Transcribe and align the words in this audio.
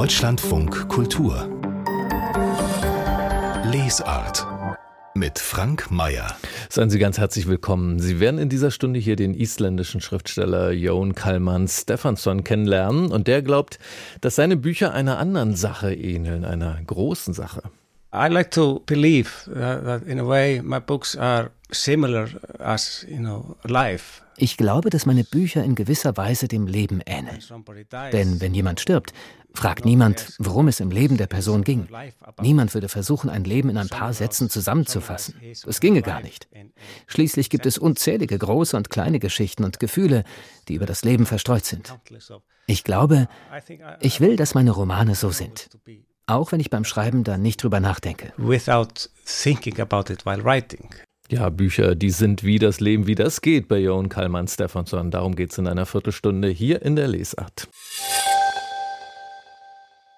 Deutschlandfunk 0.00 0.88
Kultur 0.88 1.46
Lesart 3.70 4.46
mit 5.14 5.38
Frank 5.38 5.90
Mayer. 5.90 6.38
Seien 6.70 6.88
Sie 6.88 6.98
ganz 6.98 7.18
herzlich 7.18 7.46
willkommen. 7.46 7.98
Sie 7.98 8.18
werden 8.18 8.38
in 8.38 8.48
dieser 8.48 8.70
Stunde 8.70 8.98
hier 8.98 9.16
den 9.16 9.34
isländischen 9.34 10.00
Schriftsteller 10.00 10.70
Jón 10.70 11.12
Kalman 11.12 11.68
Stefansson 11.68 12.44
kennenlernen 12.44 13.12
und 13.12 13.26
der 13.26 13.42
glaubt, 13.42 13.78
dass 14.22 14.36
seine 14.36 14.56
Bücher 14.56 14.94
einer 14.94 15.18
anderen 15.18 15.54
Sache 15.54 15.92
ähneln, 15.92 16.46
einer 16.46 16.80
großen 16.86 17.34
Sache. 17.34 17.64
I 18.14 18.28
like 18.28 18.50
to 18.52 18.80
believe 18.86 19.30
that 19.52 20.04
in 20.06 20.18
a 20.18 20.26
way 20.26 20.62
my 20.62 20.80
books 20.80 21.14
are 21.14 21.50
similar 21.70 22.28
as, 22.58 23.04
you 23.06 23.18
know, 23.18 23.54
life. 23.64 24.22
Ich 24.36 24.56
glaube, 24.56 24.88
dass 24.88 25.04
meine 25.04 25.22
Bücher 25.22 25.62
in 25.62 25.74
gewisser 25.74 26.16
Weise 26.16 26.48
dem 26.48 26.66
Leben 26.66 27.02
ähneln. 27.04 27.40
Denn 28.10 28.40
wenn 28.40 28.54
jemand 28.54 28.80
stirbt, 28.80 29.12
fragt 29.54 29.84
niemand, 29.84 30.34
worum 30.38 30.68
es 30.68 30.80
im 30.80 30.90
Leben 30.90 31.16
der 31.16 31.26
Person 31.26 31.64
ging. 31.64 31.88
Niemand 32.40 32.74
würde 32.74 32.88
versuchen, 32.88 33.30
ein 33.30 33.44
Leben 33.44 33.68
in 33.70 33.78
ein 33.78 33.88
paar 33.88 34.12
Sätzen 34.12 34.48
zusammenzufassen. 34.48 35.34
Das 35.64 35.80
ginge 35.80 36.02
gar 36.02 36.20
nicht. 36.20 36.48
Schließlich 37.06 37.50
gibt 37.50 37.66
es 37.66 37.78
unzählige 37.78 38.38
große 38.38 38.76
und 38.76 38.90
kleine 38.90 39.18
Geschichten 39.18 39.64
und 39.64 39.80
Gefühle, 39.80 40.24
die 40.68 40.74
über 40.74 40.86
das 40.86 41.04
Leben 41.04 41.26
verstreut 41.26 41.64
sind. 41.64 41.94
Ich 42.66 42.84
glaube, 42.84 43.28
ich 44.00 44.20
will, 44.20 44.36
dass 44.36 44.54
meine 44.54 44.70
Romane 44.70 45.14
so 45.14 45.30
sind. 45.30 45.68
Auch 46.26 46.52
wenn 46.52 46.60
ich 46.60 46.70
beim 46.70 46.84
Schreiben 46.84 47.24
dann 47.24 47.42
nicht 47.42 47.62
drüber 47.62 47.80
nachdenke. 47.80 48.32
Without 48.36 49.08
thinking 49.26 49.80
about 49.80 50.12
it 50.12 50.24
while 50.24 50.44
writing. 50.44 50.88
Ja, 51.28 51.48
Bücher, 51.48 51.94
die 51.94 52.10
sind 52.10 52.42
wie 52.42 52.58
das 52.58 52.80
Leben, 52.80 53.06
wie 53.06 53.14
das 53.14 53.40
geht 53.40 53.68
bei 53.68 53.78
Johan 53.78 54.08
Kallmann 54.08 54.48
Stefansson. 54.48 55.10
Darum 55.10 55.36
geht 55.36 55.52
es 55.52 55.58
in 55.58 55.68
einer 55.68 55.86
Viertelstunde 55.86 56.48
hier 56.48 56.82
in 56.82 56.96
der 56.96 57.06
Lesart. 57.06 57.68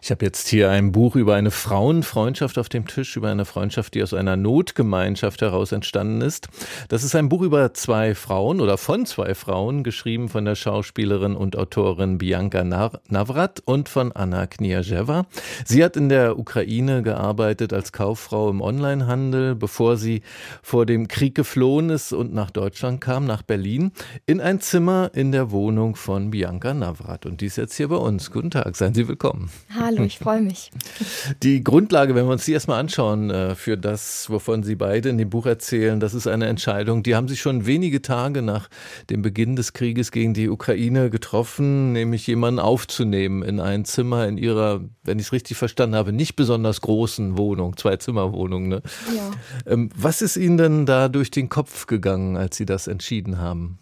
Ich 0.04 0.10
habe 0.10 0.24
jetzt 0.24 0.48
hier 0.48 0.68
ein 0.68 0.90
Buch 0.90 1.14
über 1.14 1.36
eine 1.36 1.52
Frauenfreundschaft 1.52 2.58
auf 2.58 2.68
dem 2.68 2.88
Tisch, 2.88 3.14
über 3.14 3.30
eine 3.30 3.44
Freundschaft, 3.44 3.94
die 3.94 4.02
aus 4.02 4.12
einer 4.12 4.36
Notgemeinschaft 4.36 5.40
heraus 5.42 5.70
entstanden 5.70 6.22
ist. 6.22 6.48
Das 6.88 7.04
ist 7.04 7.14
ein 7.14 7.28
Buch 7.28 7.42
über 7.42 7.72
zwei 7.72 8.16
Frauen 8.16 8.60
oder 8.60 8.78
von 8.78 9.06
zwei 9.06 9.36
Frauen, 9.36 9.84
geschrieben 9.84 10.28
von 10.28 10.44
der 10.44 10.56
Schauspielerin 10.56 11.36
und 11.36 11.56
Autorin 11.56 12.18
Bianca 12.18 12.64
Navrat 12.64 13.62
und 13.64 13.88
von 13.88 14.10
Anna 14.10 14.48
Kniazewa. 14.48 15.26
Sie 15.64 15.84
hat 15.84 15.96
in 15.96 16.08
der 16.08 16.36
Ukraine 16.36 17.04
gearbeitet 17.04 17.72
als 17.72 17.92
Kauffrau 17.92 18.50
im 18.50 18.60
Onlinehandel, 18.60 19.54
bevor 19.54 19.96
sie 19.96 20.22
vor 20.62 20.84
dem 20.84 21.06
Krieg 21.06 21.36
geflohen 21.36 21.90
ist 21.90 22.12
und 22.12 22.34
nach 22.34 22.50
Deutschland 22.50 23.00
kam, 23.00 23.24
nach 23.24 23.42
Berlin, 23.42 23.92
in 24.26 24.40
ein 24.40 24.60
Zimmer 24.60 25.12
in 25.14 25.30
der 25.30 25.52
Wohnung 25.52 25.94
von 25.94 26.32
Bianca 26.32 26.74
Navrat. 26.74 27.24
Und 27.24 27.40
die 27.40 27.46
ist 27.46 27.56
jetzt 27.56 27.76
hier 27.76 27.86
bei 27.86 27.94
uns. 27.94 28.32
Guten 28.32 28.50
Tag, 28.50 28.74
seien 28.74 28.94
Sie 28.94 29.06
willkommen. 29.06 29.48
Hallo. 29.72 29.91
Hallo, 29.96 30.06
ich 30.06 30.18
freue 30.20 30.40
mich. 30.40 30.70
Die 31.42 31.62
Grundlage, 31.62 32.14
wenn 32.14 32.26
wir 32.26 32.32
uns 32.32 32.44
die 32.44 32.52
erstmal 32.52 32.80
anschauen, 32.80 33.30
äh, 33.30 33.54
für 33.54 33.76
das, 33.76 34.30
wovon 34.30 34.62
Sie 34.62 34.74
beide 34.74 35.08
in 35.08 35.18
dem 35.18 35.30
Buch 35.30 35.46
erzählen, 35.46 36.00
das 36.00 36.14
ist 36.14 36.26
eine 36.26 36.46
Entscheidung, 36.46 37.02
die 37.02 37.14
haben 37.14 37.28
Sie 37.28 37.36
schon 37.36 37.66
wenige 37.66 38.02
Tage 38.02 38.42
nach 38.42 38.68
dem 39.10 39.22
Beginn 39.22 39.56
des 39.56 39.72
Krieges 39.72 40.10
gegen 40.10 40.34
die 40.34 40.48
Ukraine 40.48 41.10
getroffen, 41.10 41.92
nämlich 41.92 42.26
jemanden 42.26 42.60
aufzunehmen 42.60 43.42
in 43.42 43.60
ein 43.60 43.84
Zimmer 43.84 44.26
in 44.26 44.38
Ihrer, 44.38 44.82
wenn 45.04 45.18
ich 45.18 45.26
es 45.26 45.32
richtig 45.32 45.56
verstanden 45.56 45.96
habe, 45.96 46.12
nicht 46.12 46.36
besonders 46.36 46.80
großen 46.80 47.36
Wohnung, 47.36 47.76
Zwei-Zimmer-Wohnung. 47.76 48.68
Ne? 48.68 48.82
Ja. 49.14 49.30
Ähm, 49.72 49.90
was 49.96 50.22
ist 50.22 50.36
Ihnen 50.36 50.56
denn 50.56 50.86
da 50.86 51.08
durch 51.08 51.30
den 51.30 51.48
Kopf 51.48 51.86
gegangen, 51.86 52.36
als 52.36 52.56
Sie 52.56 52.66
das 52.66 52.86
entschieden 52.86 53.38
haben? 53.38 53.78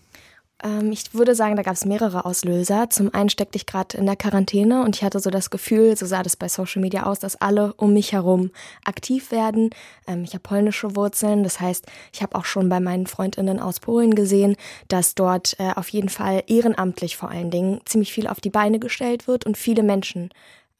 Ähm, 0.62 0.92
ich 0.92 1.14
würde 1.14 1.34
sagen, 1.34 1.56
da 1.56 1.62
gab 1.62 1.74
es 1.74 1.84
mehrere 1.84 2.24
Auslöser. 2.24 2.90
Zum 2.90 3.12
einen 3.14 3.28
steckte 3.28 3.56
ich 3.56 3.66
gerade 3.66 3.96
in 3.96 4.06
der 4.06 4.16
Quarantäne 4.16 4.82
und 4.82 4.96
ich 4.96 5.02
hatte 5.02 5.20
so 5.20 5.30
das 5.30 5.50
Gefühl, 5.50 5.96
so 5.96 6.06
sah 6.06 6.22
das 6.22 6.36
bei 6.36 6.48
Social 6.48 6.82
Media 6.82 7.04
aus, 7.04 7.18
dass 7.18 7.40
alle 7.40 7.74
um 7.74 7.92
mich 7.92 8.12
herum 8.12 8.50
aktiv 8.84 9.30
werden. 9.30 9.70
Ähm, 10.06 10.24
ich 10.24 10.30
habe 10.30 10.40
polnische 10.40 10.96
Wurzeln, 10.96 11.42
das 11.42 11.60
heißt, 11.60 11.86
ich 12.12 12.22
habe 12.22 12.36
auch 12.36 12.44
schon 12.44 12.68
bei 12.68 12.80
meinen 12.80 13.06
Freundinnen 13.06 13.60
aus 13.60 13.80
Polen 13.80 14.14
gesehen, 14.14 14.56
dass 14.88 15.14
dort 15.14 15.56
äh, 15.58 15.72
auf 15.74 15.88
jeden 15.88 16.08
Fall 16.08 16.42
ehrenamtlich 16.46 17.16
vor 17.16 17.30
allen 17.30 17.50
Dingen 17.50 17.80
ziemlich 17.84 18.12
viel 18.12 18.26
auf 18.26 18.40
die 18.40 18.50
Beine 18.50 18.78
gestellt 18.78 19.28
wird 19.28 19.46
und 19.46 19.56
viele 19.56 19.82
Menschen 19.82 20.30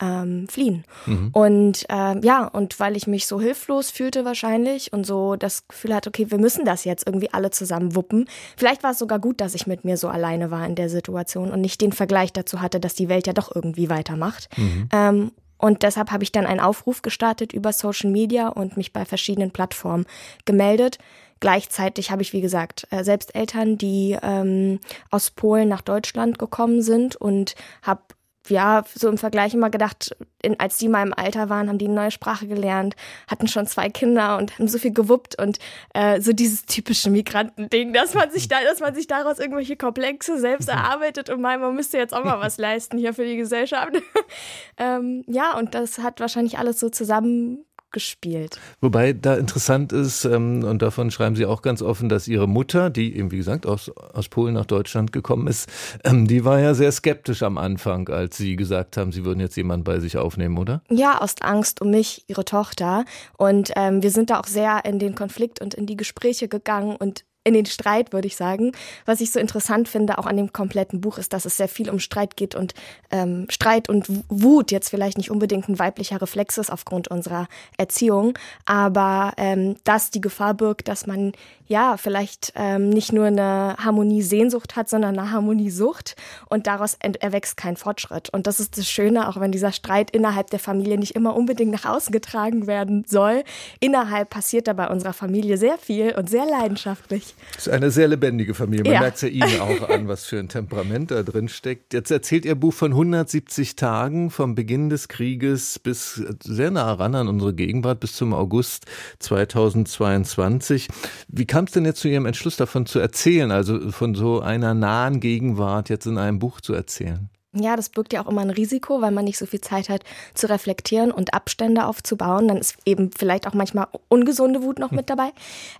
ähm, 0.00 0.48
fliehen. 0.48 0.84
Mhm. 1.06 1.30
Und 1.32 1.84
ähm, 1.88 2.20
ja, 2.22 2.46
und 2.46 2.80
weil 2.80 2.96
ich 2.96 3.06
mich 3.06 3.26
so 3.26 3.40
hilflos 3.40 3.90
fühlte 3.90 4.24
wahrscheinlich 4.24 4.92
und 4.92 5.04
so 5.04 5.36
das 5.36 5.68
Gefühl 5.68 5.94
hatte, 5.94 6.08
okay, 6.08 6.30
wir 6.30 6.38
müssen 6.38 6.64
das 6.64 6.84
jetzt 6.84 7.06
irgendwie 7.06 7.32
alle 7.32 7.50
zusammen 7.50 7.94
wuppen. 7.94 8.28
Vielleicht 8.56 8.82
war 8.82 8.92
es 8.92 8.98
sogar 8.98 9.18
gut, 9.18 9.40
dass 9.40 9.54
ich 9.54 9.66
mit 9.66 9.84
mir 9.84 9.96
so 9.96 10.08
alleine 10.08 10.50
war 10.50 10.66
in 10.66 10.74
der 10.74 10.88
Situation 10.88 11.50
und 11.50 11.60
nicht 11.60 11.80
den 11.80 11.92
Vergleich 11.92 12.32
dazu 12.32 12.60
hatte, 12.60 12.80
dass 12.80 12.94
die 12.94 13.08
Welt 13.08 13.26
ja 13.26 13.32
doch 13.32 13.54
irgendwie 13.54 13.90
weitermacht. 13.90 14.48
Mhm. 14.56 14.88
Ähm, 14.92 15.30
und 15.58 15.82
deshalb 15.82 16.10
habe 16.10 16.24
ich 16.24 16.32
dann 16.32 16.46
einen 16.46 16.60
Aufruf 16.60 17.02
gestartet 17.02 17.52
über 17.52 17.72
Social 17.72 18.10
Media 18.10 18.48
und 18.48 18.78
mich 18.78 18.94
bei 18.94 19.04
verschiedenen 19.04 19.50
Plattformen 19.50 20.06
gemeldet. 20.46 20.98
Gleichzeitig 21.40 22.10
habe 22.10 22.22
ich, 22.22 22.32
wie 22.32 22.40
gesagt, 22.40 22.86
äh, 22.90 23.04
selbst 23.04 23.34
Eltern, 23.34 23.76
die 23.76 24.16
ähm, 24.22 24.78
aus 25.10 25.30
Polen 25.30 25.68
nach 25.68 25.82
Deutschland 25.82 26.38
gekommen 26.38 26.82
sind 26.82 27.16
und 27.16 27.54
habe 27.82 28.02
ja, 28.48 28.84
so 28.94 29.08
im 29.08 29.18
Vergleich 29.18 29.54
immer 29.54 29.70
gedacht, 29.70 30.16
in, 30.42 30.58
als 30.58 30.78
die 30.78 30.88
mal 30.88 31.06
im 31.06 31.14
Alter 31.14 31.48
waren, 31.48 31.68
haben 31.68 31.78
die 31.78 31.86
eine 31.86 31.94
neue 31.94 32.10
Sprache 32.10 32.46
gelernt, 32.46 32.96
hatten 33.28 33.48
schon 33.48 33.66
zwei 33.66 33.90
Kinder 33.90 34.38
und 34.38 34.58
haben 34.58 34.68
so 34.68 34.78
viel 34.78 34.92
gewuppt 34.92 35.40
und 35.40 35.58
äh, 35.94 36.20
so 36.20 36.32
dieses 36.32 36.64
typische 36.64 37.10
Migrantending, 37.10 37.92
dass 37.92 38.14
man 38.14 38.30
sich 38.30 38.48
da, 38.48 38.62
dass 38.62 38.80
man 38.80 38.94
sich 38.94 39.06
daraus 39.06 39.38
irgendwelche 39.38 39.76
Komplexe 39.76 40.38
selbst 40.38 40.68
erarbeitet 40.68 41.30
und 41.30 41.40
meint, 41.40 41.60
man 41.60 41.74
müsste 41.74 41.98
jetzt 41.98 42.14
auch 42.14 42.24
mal 42.24 42.40
was 42.40 42.58
leisten 42.58 42.98
hier 42.98 43.14
für 43.14 43.24
die 43.24 43.36
Gesellschaft. 43.36 43.92
ähm, 44.78 45.24
ja, 45.26 45.56
und 45.56 45.74
das 45.74 45.98
hat 45.98 46.20
wahrscheinlich 46.20 46.58
alles 46.58 46.80
so 46.80 46.88
zusammen 46.88 47.64
gespielt. 47.90 48.58
Wobei 48.80 49.12
da 49.12 49.34
interessant 49.36 49.92
ist, 49.92 50.24
ähm, 50.24 50.64
und 50.64 50.82
davon 50.82 51.10
schreiben 51.10 51.36
Sie 51.36 51.46
auch 51.46 51.62
ganz 51.62 51.82
offen, 51.82 52.08
dass 52.08 52.28
Ihre 52.28 52.48
Mutter, 52.48 52.90
die 52.90 53.16
eben 53.16 53.30
wie 53.30 53.36
gesagt 53.36 53.66
aus, 53.66 53.90
aus 53.90 54.28
Polen 54.28 54.54
nach 54.54 54.66
Deutschland 54.66 55.12
gekommen 55.12 55.46
ist, 55.46 55.68
ähm, 56.04 56.26
die 56.26 56.44
war 56.44 56.60
ja 56.60 56.74
sehr 56.74 56.92
skeptisch 56.92 57.42
am 57.42 57.58
Anfang, 57.58 58.08
als 58.08 58.36
Sie 58.36 58.56
gesagt 58.56 58.96
haben, 58.96 59.12
Sie 59.12 59.24
würden 59.24 59.40
jetzt 59.40 59.56
jemanden 59.56 59.84
bei 59.84 60.00
sich 60.00 60.16
aufnehmen, 60.18 60.58
oder? 60.58 60.82
Ja, 60.90 61.18
aus 61.18 61.34
Angst 61.40 61.80
um 61.80 61.90
mich, 61.90 62.24
Ihre 62.28 62.44
Tochter. 62.44 63.04
Und 63.36 63.72
ähm, 63.76 64.02
wir 64.02 64.10
sind 64.10 64.30
da 64.30 64.40
auch 64.40 64.46
sehr 64.46 64.84
in 64.84 64.98
den 64.98 65.14
Konflikt 65.14 65.60
und 65.60 65.74
in 65.74 65.86
die 65.86 65.96
Gespräche 65.96 66.48
gegangen 66.48 66.96
und 66.96 67.24
in 67.42 67.54
den 67.54 67.66
Streit, 67.66 68.12
würde 68.12 68.26
ich 68.26 68.36
sagen. 68.36 68.72
Was 69.06 69.20
ich 69.20 69.32
so 69.32 69.40
interessant 69.40 69.88
finde, 69.88 70.18
auch 70.18 70.26
an 70.26 70.36
dem 70.36 70.52
kompletten 70.52 71.00
Buch, 71.00 71.16
ist, 71.16 71.32
dass 71.32 71.46
es 71.46 71.56
sehr 71.56 71.68
viel 71.68 71.88
um 71.88 71.98
Streit 71.98 72.36
geht 72.36 72.54
und 72.54 72.74
ähm, 73.10 73.46
Streit 73.48 73.88
und 73.88 74.06
Wut 74.28 74.70
jetzt 74.70 74.90
vielleicht 74.90 75.16
nicht 75.16 75.30
unbedingt 75.30 75.68
ein 75.68 75.78
weiblicher 75.78 76.20
Reflex 76.20 76.58
ist 76.58 76.70
aufgrund 76.70 77.08
unserer 77.08 77.48
Erziehung, 77.78 78.38
aber 78.66 79.32
ähm, 79.38 79.76
dass 79.84 80.10
die 80.10 80.20
Gefahr 80.20 80.54
birgt, 80.54 80.88
dass 80.88 81.06
man 81.06 81.32
ja 81.66 81.96
vielleicht 81.96 82.52
ähm, 82.56 82.90
nicht 82.90 83.12
nur 83.12 83.26
eine 83.26 83.76
Harmoniesehnsucht 83.78 84.76
hat, 84.76 84.90
sondern 84.90 85.18
eine 85.18 85.30
Harmoniesucht 85.30 86.16
und 86.48 86.66
daraus 86.66 86.98
erwächst 87.20 87.56
kein 87.56 87.76
Fortschritt. 87.76 88.28
Und 88.30 88.48
das 88.48 88.58
ist 88.60 88.76
das 88.76 88.90
Schöne, 88.90 89.28
auch 89.28 89.38
wenn 89.38 89.52
dieser 89.52 89.72
Streit 89.72 90.10
innerhalb 90.10 90.50
der 90.50 90.58
Familie 90.58 90.98
nicht 90.98 91.14
immer 91.14 91.36
unbedingt 91.36 91.70
nach 91.70 91.84
außen 91.84 92.12
getragen 92.12 92.66
werden 92.66 93.04
soll. 93.06 93.44
Innerhalb 93.78 94.30
passiert 94.30 94.66
da 94.66 94.72
bei 94.72 94.88
unserer 94.88 95.12
Familie 95.12 95.56
sehr 95.56 95.78
viel 95.78 96.12
und 96.16 96.28
sehr 96.28 96.44
leidenschaftlich. 96.44 97.29
Das 97.54 97.66
ist 97.66 97.72
eine 97.72 97.90
sehr 97.90 98.08
lebendige 98.08 98.54
Familie. 98.54 98.84
Man 98.84 98.94
ja. 98.94 99.00
merkt 99.00 99.16
es 99.16 99.22
ja 99.22 99.28
Ihnen 99.28 99.60
auch 99.60 99.88
an, 99.88 100.08
was 100.08 100.24
für 100.24 100.38
ein 100.38 100.48
Temperament 100.48 101.10
da 101.10 101.22
drin 101.22 101.48
steckt. 101.48 101.92
Jetzt 101.92 102.10
erzählt 102.10 102.44
Ihr 102.44 102.54
Buch 102.54 102.72
von 102.72 102.92
170 102.92 103.76
Tagen 103.76 104.30
vom 104.30 104.54
Beginn 104.54 104.88
des 104.88 105.08
Krieges 105.08 105.78
bis 105.78 106.22
sehr 106.42 106.70
nah 106.70 106.92
ran 106.92 107.14
an 107.14 107.28
unsere 107.28 107.52
Gegenwart, 107.52 108.00
bis 108.00 108.14
zum 108.14 108.32
August 108.32 108.86
2022. 109.18 110.88
Wie 111.28 111.46
kam 111.46 111.64
es 111.64 111.72
denn 111.72 111.84
jetzt 111.84 112.00
zu 112.00 112.08
Ihrem 112.08 112.26
Entschluss 112.26 112.56
davon 112.56 112.86
zu 112.86 112.98
erzählen, 112.98 113.50
also 113.50 113.90
von 113.90 114.14
so 114.14 114.40
einer 114.40 114.74
nahen 114.74 115.20
Gegenwart 115.20 115.90
jetzt 115.90 116.06
in 116.06 116.18
einem 116.18 116.38
Buch 116.38 116.60
zu 116.60 116.72
erzählen? 116.72 117.28
Ja, 117.52 117.74
das 117.74 117.88
birgt 117.88 118.12
ja 118.12 118.22
auch 118.22 118.28
immer 118.28 118.42
ein 118.42 118.50
Risiko, 118.50 119.00
weil 119.00 119.10
man 119.10 119.24
nicht 119.24 119.36
so 119.38 119.44
viel 119.44 119.60
Zeit 119.60 119.88
hat 119.88 120.04
zu 120.34 120.48
reflektieren 120.48 121.10
und 121.10 121.34
Abstände 121.34 121.84
aufzubauen. 121.84 122.46
Dann 122.46 122.58
ist 122.58 122.76
eben 122.84 123.10
vielleicht 123.10 123.48
auch 123.48 123.54
manchmal 123.54 123.88
ungesunde 124.08 124.62
Wut 124.62 124.78
noch 124.78 124.92
mit 124.92 125.10
dabei. 125.10 125.32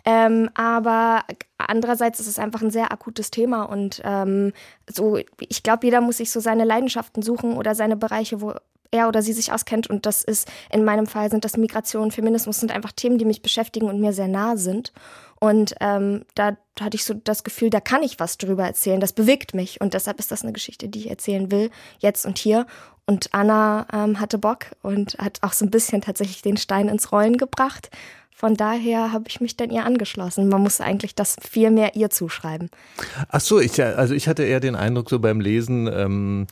Ähm, 0.05 0.51
aber 0.55 1.23
andererseits 1.59 2.19
ist 2.19 2.27
es 2.27 2.41
einfach 2.41 2.63
ein 2.63 2.73
sehr 2.73 2.91
akutes 2.91 3.31
Thema 3.31 3.63
und 3.63 4.03
ähm, 4.05 4.53
so, 4.93 5.19
ich 5.39 5.63
glaube, 5.63 5.87
jeder 5.87 6.01
muss 6.01 6.17
sich 6.17 6.33
so 6.33 6.41
seine 6.41 6.65
Leidenschaften 6.65 7.23
suchen 7.23 7.57
oder 7.57 7.77
seine 7.77 7.97
Bereiche, 7.97 8.41
wo 8.41 8.55
er 8.91 9.09
oder 9.09 9.23
sie 9.23 9.33
sich 9.33 9.53
auskennt. 9.53 9.89
Und 9.89 10.07
das 10.07 10.23
ist, 10.23 10.49
in 10.71 10.85
meinem 10.85 11.07
Fall 11.07 11.31
sind 11.31 11.45
das 11.45 11.57
Migration, 11.57 12.11
Feminismus 12.11 12.61
sind 12.61 12.73
einfach 12.73 12.93
Themen, 12.93 13.19
die 13.19 13.25
mich 13.25 13.43
beschäftigen 13.43 13.89
und 13.89 14.01
mir 14.01 14.13
sehr 14.13 14.29
nahe 14.29 14.59
sind. 14.59 14.93
Und 15.41 15.75
ähm, 15.81 16.27
da 16.35 16.57
hatte 16.79 16.97
ich 16.97 17.05
so 17.05 17.15
das 17.15 17.45
Gefühl, 17.45 17.71
da 17.71 17.81
kann 17.81 18.03
ich 18.03 18.21
was 18.21 18.37
drüber 18.37 18.65
erzählen. 18.65 19.01
Das 19.01 19.15
bewegt 19.15 19.55
mich. 19.55 19.81
Und 19.81 19.95
deshalb 19.95 20.19
ist 20.19 20.31
das 20.31 20.43
eine 20.43 20.53
Geschichte, 20.53 20.89
die 20.89 21.01
ich 21.01 21.11
erzählen 21.11 21.51
will, 21.51 21.71
jetzt 21.99 22.27
und 22.27 22.39
hier. 22.39 22.67
Und 23.07 23.33
Anna 23.33 23.87
ähm, 23.93 24.21
hatte 24.21 24.39
Bock 24.39 24.67
und 24.83 25.17
hat 25.19 25.39
auch 25.41 25.55
so 25.55 25.65
ein 25.65 25.71
bisschen 25.71 26.03
tatsächlich 26.03 26.43
den 26.43 26.59
Stein 26.59 26.89
ins 26.89 27.11
Rollen 27.11 27.39
gebracht. 27.39 27.91
Von 28.41 28.55
daher 28.55 29.13
habe 29.13 29.25
ich 29.29 29.41
mich 29.41 29.57
dann 29.57 29.69
ihr 29.69 29.85
angeschlossen. 29.85 30.49
Man 30.49 30.63
muss 30.63 30.81
eigentlich 30.81 31.15
das 31.15 31.37
viel 31.43 31.71
mehr 31.71 31.95
ihr 31.95 32.09
zuschreiben. 32.09 32.71
Ach 33.29 33.41
so, 33.41 33.61
ich, 33.61 33.83
also 33.83 34.15
ich 34.15 34.29
hatte 34.29 34.45
eher 34.45 34.61
den 34.61 34.77
Eindruck 34.77 35.11
so 35.11 35.19
beim 35.19 35.41
Lesen, 35.41 35.87
ähm, 35.93 36.47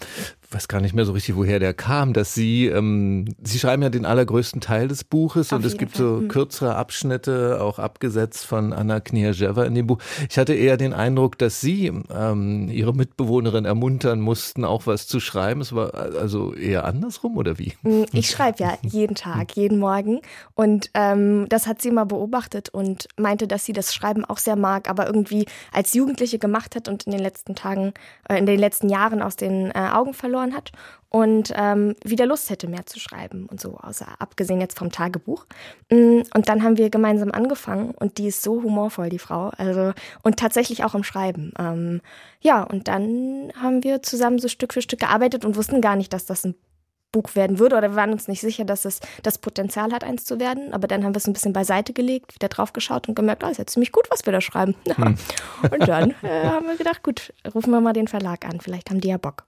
weiß 0.51 0.69
gar 0.69 0.81
nicht 0.81 0.95
mehr 0.95 1.05
so 1.05 1.13
richtig, 1.13 1.37
woher 1.37 1.59
der 1.59 1.75
kam, 1.75 2.15
dass 2.15 2.33
Sie, 2.33 2.67
ähm, 2.67 3.27
Sie 3.43 3.59
schreiben 3.59 3.83
ja 3.83 3.91
den 3.91 4.07
allergrößten 4.07 4.63
Teil 4.63 4.89
des 4.89 5.05
Buches 5.05 5.53
Auf 5.53 5.59
und 5.59 5.67
es 5.67 5.77
gibt 5.77 5.97
Fall. 5.97 6.07
so 6.07 6.19
hm. 6.21 6.29
kürzere 6.29 6.75
Abschnitte, 6.75 7.61
auch 7.61 7.79
abgesetzt 7.79 8.47
von 8.47 8.73
Anna 8.73 9.01
Kniazewa 9.01 9.65
in 9.65 9.75
dem 9.75 9.87
Buch. 9.87 9.99
Ich 10.31 10.39
hatte 10.39 10.55
eher 10.55 10.79
den 10.79 10.95
Eindruck, 10.95 11.37
dass 11.37 11.61
Sie 11.61 11.93
ähm, 12.11 12.69
Ihre 12.71 12.95
Mitbewohnerin 12.95 13.67
ermuntern 13.67 14.21
mussten, 14.21 14.65
auch 14.65 14.87
was 14.87 15.07
zu 15.07 15.21
schreiben. 15.21 15.61
Es 15.61 15.75
war 15.75 15.93
also 15.95 16.55
eher 16.55 16.87
andersrum 16.87 17.37
oder 17.37 17.59
wie? 17.59 17.75
Hm, 17.83 18.07
ich 18.13 18.31
schreibe 18.31 18.63
ja 18.63 18.79
jeden 18.83 19.17
Tag, 19.17 19.55
jeden 19.55 19.79
Morgen 19.79 20.21
und 20.55 20.91
ähm, 20.95 21.47
das 21.51 21.67
hat 21.67 21.83
sie 21.83 21.91
mal 21.91 22.05
beobachtet 22.05 22.71
und 22.71 23.07
meinte, 23.19 23.49
dass 23.49 23.67
sie 23.67 23.75
das 23.75 23.95
Schreiben 23.95 24.25
auch 24.25 24.39
sehr 24.39 24.57
mag, 24.57 24.89
aber 24.89 25.07
irgendwie 25.07 25.45
als 25.73 25.93
Jugendliche 25.93 26.39
gemacht 26.39 26.75
hat 26.75 26.89
und 26.89 27.05
in 27.05 27.13
den 27.13 27.21
letzten 27.21 27.55
Tagen, 27.55 27.93
äh, 28.31 28.39
in 28.39 28.47
den 28.47 28.59
letzten 28.59 28.89
Jahren 28.89 29.21
aus 29.21 29.37
den 29.37 29.71
äh, 29.73 29.91
Augen 29.93 30.15
verloren 30.15 30.38
hat 30.41 30.73
und 31.11 31.53
ähm, 31.57 31.95
wieder 32.05 32.27
Lust 32.27 32.51
hätte, 32.51 32.69
mehr 32.69 32.87
zu 32.87 33.01
schreiben 33.01 33.47
und 33.47 33.61
so, 33.61 33.79
außer 33.79 34.07
abgesehen 34.19 34.61
jetzt 34.61 34.79
vom 34.79 34.93
Tagebuch. 34.93 35.47
Mm, 35.91 36.21
und 36.35 36.49
dann 36.49 36.63
haben 36.63 36.77
wir 36.77 36.91
gemeinsam 36.91 37.31
angefangen 37.33 37.93
und 37.93 38.19
die 38.19 38.29
ist 38.29 38.43
so 38.43 38.63
humorvoll, 38.63 39.09
die 39.09 39.19
Frau. 39.19 39.51
Also, 39.57 39.93
und 40.23 40.39
tatsächlich 40.39 40.85
auch 40.85 40.95
im 40.95 41.05
Schreiben. 41.05 41.53
Ähm, 41.59 42.01
ja, 42.41 42.63
und 42.63 42.89
dann 42.89 43.53
haben 43.61 43.85
wir 43.85 44.03
zusammen 44.03 44.39
so 44.39 44.49
Stück 44.49 44.73
für 44.73 44.83
Stück 44.83 45.01
gearbeitet 45.01 45.45
und 45.45 45.57
wussten 45.57 45.81
gar 45.81 45.97
nicht, 45.97 46.13
dass 46.13 46.27
das 46.27 46.45
ein 46.45 46.55
Buch 47.13 47.35
werden 47.35 47.59
würde 47.59 47.77
oder 47.77 47.91
wir 47.91 47.97
waren 47.97 48.13
uns 48.13 48.29
nicht 48.29 48.41
sicher, 48.41 48.65
dass 48.65 48.85
es 48.85 49.01
das 49.23 49.39
Potenzial 49.39 49.93
hat, 49.93 50.05
eins 50.05 50.25
zu 50.25 50.39
werden. 50.39 50.73
Aber 50.75 50.87
dann 50.89 51.05
haben 51.05 51.15
wir 51.15 51.19
es 51.19 51.27
ein 51.27 51.33
bisschen 51.33 51.53
beiseite 51.53 51.93
gelegt, 51.93 52.35
wieder 52.35 52.49
drauf 52.49 52.73
geschaut 52.73 53.09
und 53.09 53.15
gemerkt, 53.15 53.45
oh, 53.45 53.49
ist 53.49 53.59
ja 53.59 53.67
ziemlich 53.67 53.93
gut, 53.93 54.09
was 54.11 54.27
wir 54.27 54.33
da 54.33 54.41
schreiben. 54.41 54.75
Hm. 54.87 55.17
und 55.73 55.89
dann 55.89 56.11
äh, 56.23 56.45
haben 56.45 56.67
wir 56.67 56.77
gedacht, 56.77 57.03
gut, 57.03 57.33
rufen 57.55 57.71
wir 57.71 57.81
mal 57.81 57.95
den 57.95 58.09
Verlag 58.09 58.45
an, 58.45 58.61
vielleicht 58.61 58.91
haben 58.91 59.01
die 59.01 59.09
ja 59.09 59.17
Bock. 59.17 59.48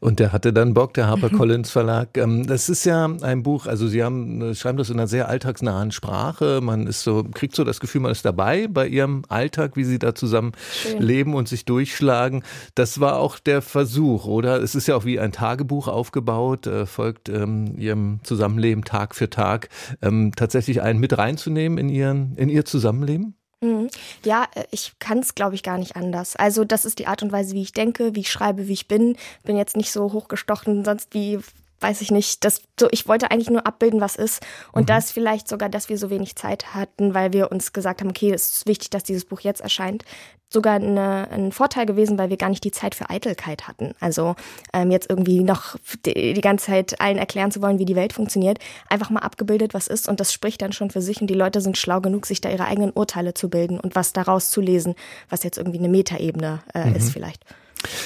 Und 0.00 0.18
der 0.18 0.32
hatte 0.32 0.52
dann 0.52 0.74
Bock, 0.74 0.94
der 0.94 1.06
HarperCollins 1.06 1.70
Verlag. 1.70 2.16
Ähm, 2.16 2.46
das 2.46 2.68
ist 2.68 2.84
ja 2.84 3.08
ein 3.22 3.42
Buch, 3.42 3.66
also 3.66 3.86
Sie 3.88 4.02
haben, 4.02 4.54
schreiben 4.54 4.78
das 4.78 4.90
in 4.90 4.98
einer 4.98 5.08
sehr 5.08 5.28
alltagsnahen 5.28 5.92
Sprache. 5.92 6.60
Man 6.62 6.86
ist 6.86 7.02
so, 7.02 7.24
kriegt 7.24 7.54
so 7.54 7.64
das 7.64 7.80
Gefühl, 7.80 8.00
man 8.00 8.12
ist 8.12 8.24
dabei 8.24 8.68
bei 8.68 8.86
Ihrem 8.86 9.22
Alltag, 9.28 9.76
wie 9.76 9.84
Sie 9.84 9.98
da 9.98 10.14
zusammen 10.14 10.52
Schön. 10.72 11.02
leben 11.02 11.34
und 11.34 11.48
sich 11.48 11.64
durchschlagen. 11.64 12.42
Das 12.74 13.00
war 13.00 13.18
auch 13.18 13.38
der 13.38 13.62
Versuch, 13.62 14.26
oder? 14.26 14.62
Es 14.62 14.74
ist 14.74 14.86
ja 14.88 14.96
auch 14.96 15.04
wie 15.04 15.18
ein 15.18 15.32
Tagebuch 15.32 15.88
aufgebaut, 15.88 16.66
äh, 16.66 16.86
folgt 16.86 17.28
ähm, 17.28 17.76
Ihrem 17.78 18.20
Zusammenleben 18.22 18.84
Tag 18.84 19.14
für 19.14 19.30
Tag. 19.30 19.68
Ähm, 20.00 20.32
tatsächlich 20.36 20.82
einen 20.82 21.00
mit 21.00 21.16
reinzunehmen 21.16 21.78
in 21.78 21.88
Ihren, 21.88 22.36
in 22.36 22.48
Ihr 22.48 22.64
Zusammenleben? 22.64 23.34
Mhm. 23.62 23.88
Ja, 24.24 24.46
äh, 24.54 24.64
ich 24.70 24.92
kann 24.98 25.20
es, 25.20 25.34
glaube 25.34 25.54
ich, 25.54 25.62
gar 25.62 25.78
nicht 25.78 25.96
anders. 25.96 26.36
Also 26.36 26.64
das 26.64 26.84
ist 26.84 26.98
die 26.98 27.06
Art 27.06 27.22
und 27.22 27.32
Weise, 27.32 27.54
wie 27.54 27.62
ich 27.62 27.72
denke, 27.72 28.14
wie 28.14 28.20
ich 28.20 28.30
schreibe, 28.30 28.68
wie 28.68 28.72
ich 28.72 28.88
bin. 28.88 29.16
Bin 29.44 29.56
jetzt 29.56 29.76
nicht 29.76 29.92
so 29.92 30.12
hochgestochen, 30.12 30.84
sonst 30.84 31.14
wie 31.14 31.38
weiß 31.82 32.00
ich 32.00 32.10
nicht, 32.10 32.44
das 32.44 32.62
so 32.78 32.88
ich 32.90 33.08
wollte 33.08 33.30
eigentlich 33.30 33.50
nur 33.50 33.66
abbilden, 33.66 34.00
was 34.00 34.16
ist 34.16 34.44
und 34.72 34.82
mhm. 34.82 34.86
das 34.86 35.10
vielleicht 35.10 35.48
sogar, 35.48 35.68
dass 35.68 35.88
wir 35.88 35.98
so 35.98 36.10
wenig 36.10 36.36
Zeit 36.36 36.74
hatten, 36.74 37.14
weil 37.14 37.32
wir 37.32 37.50
uns 37.50 37.72
gesagt 37.72 38.00
haben, 38.00 38.10
okay, 38.10 38.32
es 38.32 38.56
ist 38.56 38.66
wichtig, 38.66 38.90
dass 38.90 39.02
dieses 39.02 39.24
Buch 39.24 39.40
jetzt 39.40 39.60
erscheint, 39.60 40.04
sogar 40.52 40.74
eine, 40.74 41.28
ein 41.30 41.52
Vorteil 41.52 41.86
gewesen, 41.86 42.18
weil 42.18 42.30
wir 42.30 42.36
gar 42.36 42.50
nicht 42.50 42.64
die 42.64 42.70
Zeit 42.70 42.94
für 42.94 43.10
Eitelkeit 43.10 43.66
hatten. 43.66 43.94
Also 44.00 44.36
ähm, 44.72 44.90
jetzt 44.90 45.08
irgendwie 45.08 45.42
noch 45.42 45.76
die, 46.04 46.34
die, 46.34 46.40
ganze 46.40 46.66
Zeit 46.66 47.00
allen 47.00 47.18
erklären 47.18 47.50
zu 47.50 47.62
wollen, 47.62 47.78
wie 47.78 47.84
die 47.84 47.96
Welt 47.96 48.12
funktioniert. 48.12 48.58
Einfach 48.88 49.10
mal 49.10 49.20
abgebildet, 49.20 49.74
was 49.74 49.86
ist 49.86 50.08
und 50.08 50.20
das 50.20 50.32
spricht 50.32 50.62
dann 50.62 50.72
schon 50.72 50.90
für 50.90 51.00
sich 51.00 51.20
und 51.20 51.28
die 51.28 51.34
Leute 51.34 51.60
sind 51.60 51.78
schlau 51.78 52.00
genug, 52.00 52.26
sich 52.26 52.40
da 52.40 52.50
ihre 52.50 52.66
eigenen 52.66 52.90
Urteile 52.90 53.34
zu 53.34 53.48
bilden 53.48 53.80
und 53.80 53.94
was 53.94 54.12
daraus 54.12 54.50
zu 54.50 54.60
lesen, 54.60 54.94
was 55.30 55.42
jetzt 55.42 55.56
irgendwie 55.58 55.78
eine 55.78 55.88
Metaebene 55.88 56.62
äh, 56.74 56.86
mhm. 56.86 56.96
ist 56.96 57.10
vielleicht. 57.10 57.44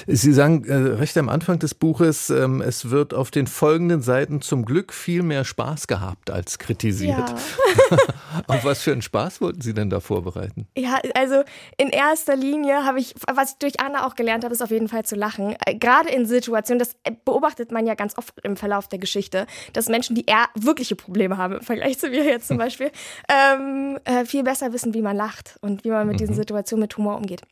Sie 0.07 0.33
sagen 0.33 0.65
äh, 0.65 0.75
recht 0.75 1.17
am 1.19 1.29
Anfang 1.29 1.59
des 1.59 1.75
Buches, 1.75 2.31
ähm, 2.31 2.61
es 2.61 2.91
wird 2.91 3.15
auf 3.15 3.31
den 3.31 3.47
folgenden 3.47 4.03
Seiten 4.03 4.41
zum 4.41 4.65
Glück 4.65 4.93
viel 4.93 5.23
mehr 5.23 5.45
Spaß 5.45 5.87
gehabt 5.87 6.31
als 6.31 6.59
kritisiert. 6.59 7.19
Ja. 7.19 7.99
Und 8.47 8.65
was 8.65 8.83
für 8.83 8.93
einen 8.93 9.03
Spaß 9.03 9.41
wollten 9.41 9.61
Sie 9.61 9.75
denn 9.75 9.91
da 9.91 10.01
vorbereiten? 10.01 10.67
Ja, 10.77 10.99
also 11.15 11.43
in 11.77 11.89
erster 11.89 12.37
Linie 12.37 12.85
habe 12.85 13.01
ich, 13.01 13.15
was 13.33 13.53
ich 13.53 13.59
durch 13.59 13.81
Anna 13.81 14.07
auch 14.07 14.15
gelernt 14.15 14.45
habe, 14.45 14.55
ist 14.55 14.63
auf 14.63 14.71
jeden 14.71 14.89
Fall 14.89 15.05
zu 15.05 15.17
lachen. 15.17 15.57
Äh, 15.65 15.75
gerade 15.75 16.11
in 16.11 16.27
Situationen, 16.27 16.79
das 16.79 16.97
beobachtet 17.25 17.73
man 17.73 17.87
ja 17.87 17.95
ganz 17.95 18.17
oft 18.19 18.35
im 18.43 18.57
Verlauf 18.57 18.89
der 18.89 18.99
Geschichte, 18.99 19.47
dass 19.73 19.89
Menschen, 19.89 20.15
die 20.15 20.27
eher 20.27 20.47
wirkliche 20.55 20.97
Probleme 20.97 21.37
haben 21.37 21.55
im 21.55 21.63
Vergleich 21.63 21.99
zu 21.99 22.09
mir 22.09 22.25
jetzt 22.25 22.49
zum 22.49 22.59
Beispiel, 22.59 22.91
ähm, 23.29 23.99
äh, 24.05 24.25
viel 24.25 24.43
besser 24.43 24.73
wissen, 24.73 24.95
wie 24.95 25.03
man 25.03 25.17
lacht 25.17 25.59
und 25.61 25.85
wie 25.85 25.91
man 25.91 26.07
mit 26.07 26.21
diesen 26.21 26.35
mhm. 26.35 26.41
Situationen 26.41 26.83
mit 26.83 26.97
Humor 26.97 27.17
umgeht 27.17 27.43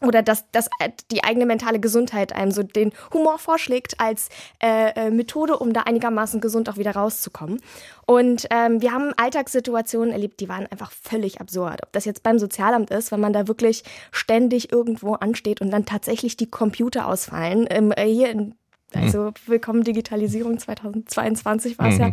oder 0.00 0.22
dass, 0.22 0.50
dass 0.50 0.68
die 1.10 1.24
eigene 1.24 1.46
mentale 1.46 1.80
Gesundheit 1.80 2.34
einem 2.34 2.50
so 2.50 2.62
den 2.62 2.92
Humor 3.12 3.38
vorschlägt 3.38 4.00
als 4.00 4.28
äh, 4.62 4.90
äh, 4.90 5.10
Methode, 5.10 5.58
um 5.58 5.72
da 5.72 5.82
einigermaßen 5.82 6.40
gesund 6.40 6.68
auch 6.68 6.76
wieder 6.76 6.92
rauszukommen. 6.92 7.60
Und 8.06 8.46
ähm, 8.50 8.82
wir 8.82 8.92
haben 8.92 9.12
Alltagssituationen 9.16 10.12
erlebt, 10.12 10.40
die 10.40 10.48
waren 10.48 10.66
einfach 10.66 10.90
völlig 10.90 11.40
absurd. 11.40 11.80
Ob 11.82 11.92
das 11.92 12.04
jetzt 12.04 12.22
beim 12.22 12.38
Sozialamt 12.38 12.90
ist, 12.90 13.12
wenn 13.12 13.20
man 13.20 13.32
da 13.32 13.48
wirklich 13.48 13.84
ständig 14.10 14.72
irgendwo 14.72 15.14
ansteht 15.14 15.60
und 15.60 15.70
dann 15.70 15.86
tatsächlich 15.86 16.36
die 16.36 16.50
Computer 16.50 17.06
ausfallen. 17.06 17.66
Ähm, 17.70 17.92
äh, 17.92 18.06
hier 18.06 18.30
in, 18.30 18.54
also 18.94 19.32
Willkommen 19.46 19.84
Digitalisierung 19.84 20.58
2022 20.58 21.78
war 21.78 21.88
es 21.88 21.94
mhm. 21.94 22.00
ja. 22.00 22.10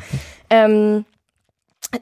Ähm, 0.50 1.06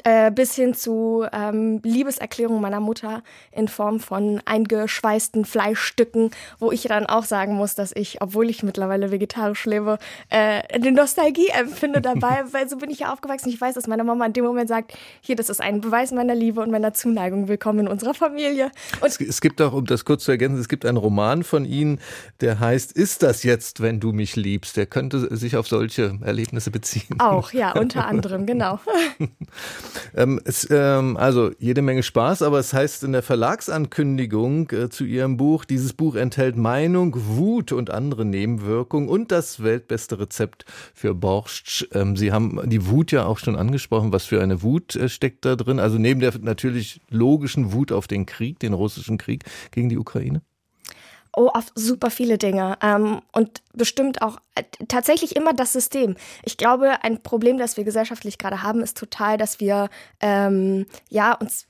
äh, 0.04 0.32
bis 0.32 0.56
hin 0.56 0.74
zu 0.74 1.26
ähm, 1.34 1.82
Liebeserklärung 1.84 2.62
meiner 2.62 2.80
Mutter 2.80 3.24
in 3.52 3.68
Form 3.68 4.00
von 4.00 4.42
eingeschweißten 4.46 5.46
Fleischstücken, 5.46 6.32
wo 6.60 6.72
ich 6.72 6.84
dann 6.84 7.08
auch 7.08 7.24
sagen 7.24 7.56
muss, 7.56 7.76
dass 7.76 7.92
ich, 7.96 8.22
obwohl 8.22 8.50
ich 8.50 8.62
mittlerweile 8.64 9.12
vegetarisch 9.12 9.66
lebe, 9.66 9.98
äh, 10.30 10.62
eine 10.74 10.92
Nostalgie 10.92 11.48
empfinde 11.50 12.02
dabei, 12.02 12.44
weil 12.52 12.70
so 12.70 12.78
bin 12.78 12.90
ich 12.90 13.00
ja 13.00 13.14
aufgewachsen. 13.14 13.50
Ich 13.50 13.60
weiß, 13.60 13.76
dass 13.76 13.88
meine 13.88 14.04
Mama 14.04 14.26
in 14.26 14.34
dem 14.34 14.46
Moment 14.46 14.70
sagt, 14.70 14.94
hier, 15.22 15.36
das 15.36 15.50
ist 15.50 15.62
ein 15.62 15.82
Beweis 15.82 16.12
meiner 16.12 16.36
Liebe 16.36 16.62
und 16.62 16.72
meiner 16.72 16.94
Zuneigung. 16.94 17.48
Willkommen 17.48 17.80
in 17.80 17.88
unserer 17.88 18.14
Familie. 18.14 18.72
Es, 19.02 19.20
es, 19.20 19.42
gibt 19.42 19.62
auch, 19.62 19.74
um 19.74 19.86
das 19.86 20.06
kurz 20.06 20.24
zu 20.24 20.32
ergänzen, 20.32 20.60
es 20.60 20.70
gibt 20.70 20.86
einen 20.86 20.98
Roman 20.98 21.44
von 21.44 21.66
Ihnen, 21.66 22.00
der 22.42 22.60
heißt 22.60 22.92
Ist 22.92 23.24
das 23.24 23.44
jetzt, 23.44 23.82
wenn 23.82 24.00
du 24.00 24.12
mich 24.12 24.36
liebst? 24.36 24.78
Der 24.78 24.86
könnte 24.86 25.36
sich 25.36 25.58
auf 25.58 25.68
solche 25.68 26.20
Erlebnisse 26.22 26.70
beziehen. 26.70 27.20
Auch, 27.20 27.54
ja, 27.54 27.72
unter 27.80 28.06
anderem, 28.06 28.46
genau. 28.46 28.80
Ähm, 30.16 30.40
es, 30.46 30.68
ähm, 30.70 31.18
also 31.18 31.52
jede 31.60 31.82
Menge 31.82 32.04
Spaß, 32.04 32.42
aber 32.42 32.60
es 32.60 32.74
heißt 32.74 33.04
in 33.04 33.12
der 33.12 33.24
Verlagsankündigung 33.24 34.70
äh, 34.72 34.90
zu 34.90 35.04
Ihrem 35.04 35.38
Buch, 35.38 35.66
dieses 35.66 35.94
Buch 35.94 36.16
enthält 36.16 36.58
Meinung, 36.58 37.16
Wut 37.16 37.72
und 37.72 37.90
andere 37.90 38.26
Nebenwirkungen 38.26 39.10
und 39.10 39.32
das 39.32 39.64
weltbeste 39.64 40.20
Rezept 40.20 40.66
für 40.94 41.14
Borscht. 41.14 41.88
Ähm, 41.94 42.16
Sie 42.16 42.32
haben 42.32 42.60
die 42.70 42.88
Wut 42.88 43.12
ja 43.12 43.26
auch 43.26 43.38
schon 43.38 43.56
angesprochen. 43.56 44.12
Was 44.12 44.26
für 44.26 44.42
eine 44.42 44.62
Wut 44.62 44.96
äh, 44.96 45.10
steckt 45.10 45.46
da 45.46 45.56
drin? 45.56 45.80
Also 45.80 45.98
neben 45.98 46.20
der 46.20 46.34
natürlich 46.40 47.02
logischen 47.10 47.74
Wut 47.74 47.92
auf 47.92 48.08
den 48.08 48.26
Krieg, 48.26 48.60
den 48.60 48.74
russischen 48.74 49.18
Krieg 49.18 49.44
gegen 49.72 49.90
die 49.90 49.98
Ukraine? 49.98 50.42
Oh, 51.40 51.48
auf 51.54 51.68
super 51.74 52.10
viele 52.10 52.38
Dinge. 52.38 52.78
Ähm, 52.84 53.22
und 53.32 53.62
bestimmt 53.72 54.22
auch 54.22 54.40
äh, 54.56 54.64
tatsächlich 54.90 55.38
immer 55.38 55.54
das 55.54 55.72
System. 55.72 56.18
Ich 56.44 56.58
glaube, 56.58 57.02
ein 57.02 57.24
Problem, 57.24 57.58
das 57.58 57.78
wir 57.78 57.86
gesellschaftlich 57.86 58.38
gerade 58.38 58.62
haben, 58.62 58.82
ist 58.82 58.98
total, 58.98 59.38
dass 59.38 59.62
wir 59.62 59.88
ähm, 60.20 60.86
ja 61.08 61.32
uns 61.32 61.70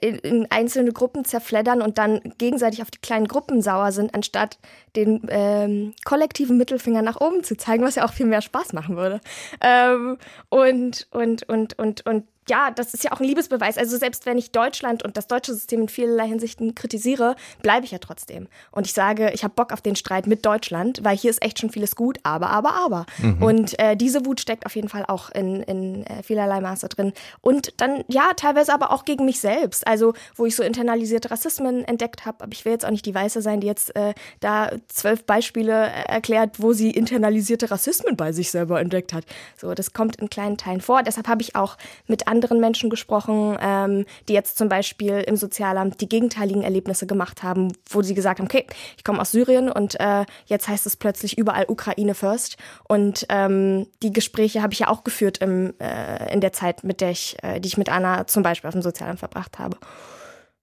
in, 0.00 0.18
in 0.18 0.50
einzelne 0.50 0.90
Gruppen 0.92 1.24
zerfleddern 1.24 1.80
und 1.80 1.96
dann 1.98 2.22
gegenseitig 2.38 2.82
auf 2.82 2.90
die 2.90 2.98
kleinen 2.98 3.28
Gruppen 3.28 3.62
sauer 3.62 3.92
sind, 3.92 4.16
anstatt 4.16 4.58
den 4.96 5.22
ähm, 5.28 5.94
kollektiven 6.04 6.56
Mittelfinger 6.58 7.02
nach 7.02 7.20
oben 7.20 7.44
zu 7.44 7.56
zeigen, 7.56 7.84
was 7.84 7.94
ja 7.94 8.04
auch 8.04 8.12
viel 8.12 8.26
mehr 8.26 8.42
Spaß 8.42 8.72
machen 8.72 8.96
würde. 8.96 9.20
Ähm, 9.60 10.18
und, 10.48 11.06
und, 11.12 11.48
und, 11.48 11.78
und, 11.78 12.04
und 12.04 12.24
ja, 12.48 12.70
das 12.70 12.94
ist 12.94 13.04
ja 13.04 13.12
auch 13.12 13.20
ein 13.20 13.26
Liebesbeweis. 13.26 13.78
Also 13.78 13.96
selbst 13.96 14.26
wenn 14.26 14.38
ich 14.38 14.52
Deutschland 14.52 15.02
und 15.02 15.16
das 15.16 15.26
deutsche 15.26 15.54
System 15.54 15.82
in 15.82 15.88
vielerlei 15.88 16.28
Hinsichten 16.28 16.74
kritisiere, 16.74 17.36
bleibe 17.62 17.84
ich 17.86 17.92
ja 17.92 17.98
trotzdem. 17.98 18.48
Und 18.70 18.86
ich 18.86 18.92
sage, 18.92 19.30
ich 19.32 19.44
habe 19.44 19.54
Bock 19.54 19.72
auf 19.72 19.80
den 19.80 19.96
Streit 19.96 20.26
mit 20.26 20.44
Deutschland, 20.44 21.00
weil 21.02 21.16
hier 21.16 21.30
ist 21.30 21.42
echt 21.42 21.60
schon 21.60 21.70
vieles 21.70 21.96
gut, 21.96 22.18
aber, 22.22 22.50
aber, 22.50 22.74
aber. 22.74 23.06
Mhm. 23.18 23.42
Und 23.42 23.78
äh, 23.78 23.96
diese 23.96 24.26
Wut 24.26 24.40
steckt 24.40 24.66
auf 24.66 24.76
jeden 24.76 24.88
Fall 24.88 25.04
auch 25.06 25.30
in, 25.30 25.62
in 25.62 26.04
äh, 26.06 26.22
vielerlei 26.22 26.60
Maße 26.60 26.88
drin. 26.88 27.12
Und 27.40 27.80
dann, 27.80 28.04
ja, 28.08 28.32
teilweise 28.36 28.74
aber 28.74 28.90
auch 28.90 29.04
gegen 29.04 29.24
mich 29.24 29.40
selbst. 29.40 29.86
Also, 29.86 30.12
wo 30.36 30.44
ich 30.44 30.54
so 30.54 30.62
internalisierte 30.62 31.30
Rassismen 31.30 31.84
entdeckt 31.84 32.26
habe. 32.26 32.44
Aber 32.44 32.52
ich 32.52 32.64
will 32.64 32.72
jetzt 32.72 32.84
auch 32.84 32.90
nicht 32.90 33.06
die 33.06 33.14
Weiße 33.14 33.40
sein, 33.40 33.60
die 33.60 33.66
jetzt 33.66 33.96
äh, 33.96 34.14
da 34.40 34.70
zwölf 34.88 35.24
Beispiele 35.24 35.86
äh, 35.86 36.12
erklärt, 36.12 36.60
wo 36.60 36.72
sie 36.72 36.90
internalisierte 36.90 37.70
Rassismen 37.70 38.16
bei 38.16 38.32
sich 38.32 38.50
selber 38.50 38.80
entdeckt 38.80 39.12
hat. 39.12 39.24
So, 39.56 39.72
das 39.72 39.92
kommt 39.92 40.16
in 40.16 40.28
kleinen 40.28 40.58
Teilen 40.58 40.82
vor. 40.82 41.02
Deshalb 41.02 41.26
habe 41.28 41.40
ich 41.40 41.56
auch 41.56 41.78
mit 42.06 42.28
anderen 42.28 42.33
Menschen 42.40 42.90
gesprochen, 42.90 43.56
ähm, 43.60 44.04
die 44.28 44.32
jetzt 44.32 44.58
zum 44.58 44.68
Beispiel 44.68 45.20
im 45.26 45.36
Sozialamt 45.36 46.00
die 46.00 46.08
gegenteiligen 46.08 46.62
Erlebnisse 46.62 47.06
gemacht 47.06 47.42
haben, 47.42 47.72
wo 47.88 48.02
sie 48.02 48.14
gesagt 48.14 48.38
haben, 48.38 48.46
okay, 48.46 48.66
ich 48.96 49.04
komme 49.04 49.20
aus 49.20 49.32
Syrien 49.32 49.70
und 49.70 49.98
äh, 50.00 50.24
jetzt 50.46 50.68
heißt 50.68 50.86
es 50.86 50.96
plötzlich 50.96 51.38
überall 51.38 51.66
Ukraine 51.68 52.14
first. 52.14 52.56
Und 52.88 53.26
ähm, 53.28 53.86
die 54.02 54.12
Gespräche 54.12 54.62
habe 54.62 54.72
ich 54.72 54.80
ja 54.80 54.88
auch 54.88 55.04
geführt 55.04 55.38
im, 55.38 55.74
äh, 55.78 56.32
in 56.32 56.40
der 56.40 56.52
Zeit, 56.52 56.84
mit 56.84 57.00
der 57.00 57.10
ich, 57.10 57.36
äh, 57.42 57.60
die 57.60 57.68
ich 57.68 57.76
mit 57.76 57.90
Anna 57.90 58.26
zum 58.26 58.42
Beispiel 58.42 58.68
auf 58.68 58.74
dem 58.74 58.82
Sozialamt 58.82 59.18
verbracht 59.18 59.58
habe. 59.58 59.76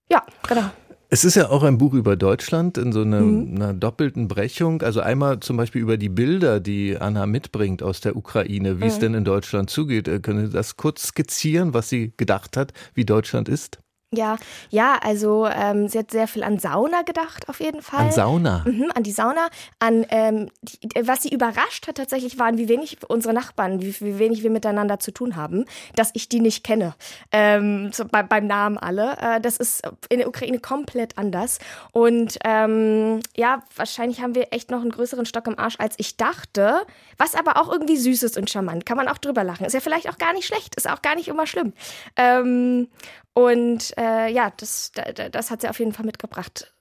Ja, 0.09 0.23
genau. 0.47 0.69
Es 1.13 1.25
ist 1.25 1.35
ja 1.35 1.49
auch 1.49 1.63
ein 1.63 1.77
Buch 1.77 1.93
über 1.93 2.15
Deutschland 2.15 2.77
in 2.77 2.93
so 2.93 3.01
einer, 3.01 3.19
mhm. 3.19 3.55
einer, 3.55 3.73
doppelten 3.73 4.29
Brechung. 4.29 4.81
Also 4.81 5.01
einmal 5.01 5.41
zum 5.41 5.57
Beispiel 5.57 5.81
über 5.81 5.97
die 5.97 6.07
Bilder, 6.07 6.61
die 6.61 6.97
Anna 6.97 7.25
mitbringt 7.25 7.83
aus 7.83 7.99
der 7.99 8.15
Ukraine, 8.15 8.79
wie 8.79 8.85
mhm. 8.85 8.89
es 8.89 8.99
denn 8.99 9.13
in 9.13 9.25
Deutschland 9.25 9.69
zugeht. 9.69 10.07
Äh, 10.07 10.21
können 10.21 10.47
Sie 10.47 10.53
das 10.53 10.77
kurz 10.77 11.07
skizzieren, 11.07 11.73
was 11.73 11.89
sie 11.89 12.13
gedacht 12.15 12.55
hat, 12.55 12.71
wie 12.93 13.03
Deutschland 13.03 13.49
ist? 13.49 13.79
Ja, 14.13 14.35
ja, 14.69 14.99
also 15.01 15.47
ähm, 15.47 15.87
sie 15.87 15.97
hat 15.97 16.11
sehr 16.11 16.27
viel 16.27 16.43
an 16.43 16.59
Sauna 16.59 17.03
gedacht, 17.03 17.47
auf 17.47 17.61
jeden 17.61 17.81
Fall. 17.81 18.07
An 18.07 18.11
Sauna? 18.11 18.65
Mhm, 18.65 18.91
an 18.93 19.03
die 19.03 19.11
Sauna. 19.13 19.47
An 19.79 20.05
ähm, 20.09 20.49
die, 20.61 20.89
was 21.07 21.23
sie 21.23 21.29
überrascht 21.29 21.87
hat 21.87 21.95
tatsächlich 21.95 22.37
waren, 22.37 22.57
wie 22.57 22.67
wenig 22.67 22.97
unsere 23.07 23.33
Nachbarn, 23.33 23.81
wie, 23.81 23.95
wie 24.01 24.19
wenig 24.19 24.43
wir 24.43 24.49
miteinander 24.49 24.99
zu 24.99 25.11
tun 25.11 25.37
haben, 25.37 25.63
dass 25.95 26.11
ich 26.13 26.27
die 26.27 26.41
nicht 26.41 26.65
kenne. 26.65 26.93
Ähm, 27.31 27.93
so 27.93 28.03
bei, 28.03 28.21
beim 28.21 28.47
Namen 28.47 28.77
alle. 28.77 29.15
Äh, 29.17 29.39
das 29.39 29.55
ist 29.55 29.81
in 30.09 30.17
der 30.17 30.27
Ukraine 30.27 30.59
komplett 30.59 31.17
anders. 31.17 31.59
Und 31.93 32.37
ähm, 32.43 33.21
ja, 33.37 33.63
wahrscheinlich 33.77 34.21
haben 34.21 34.35
wir 34.35 34.47
echt 34.51 34.71
noch 34.71 34.81
einen 34.81 34.91
größeren 34.91 35.25
Stock 35.25 35.47
im 35.47 35.57
Arsch, 35.57 35.75
als 35.77 35.95
ich 35.97 36.17
dachte. 36.17 36.81
Was 37.17 37.33
aber 37.33 37.55
auch 37.55 37.71
irgendwie 37.71 37.95
süß 37.95 38.23
ist 38.23 38.37
und 38.37 38.49
charmant. 38.49 38.85
Kann 38.85 38.97
man 38.97 39.07
auch 39.07 39.19
drüber 39.19 39.45
lachen. 39.45 39.65
Ist 39.65 39.71
ja 39.71 39.79
vielleicht 39.79 40.09
auch 40.09 40.17
gar 40.17 40.33
nicht 40.33 40.47
schlecht, 40.47 40.75
ist 40.75 40.89
auch 40.89 41.01
gar 41.01 41.15
nicht 41.15 41.29
immer 41.29 41.47
schlimm. 41.47 41.71
Ähm, 42.17 42.89
und 43.33 43.93
äh, 44.01 44.31
ja, 44.31 44.51
das, 44.57 44.91
das 45.31 45.51
hat 45.51 45.61
sie 45.61 45.69
auf 45.69 45.79
jeden 45.79 45.93
Fall 45.93 46.05
mitgebracht. 46.05 46.73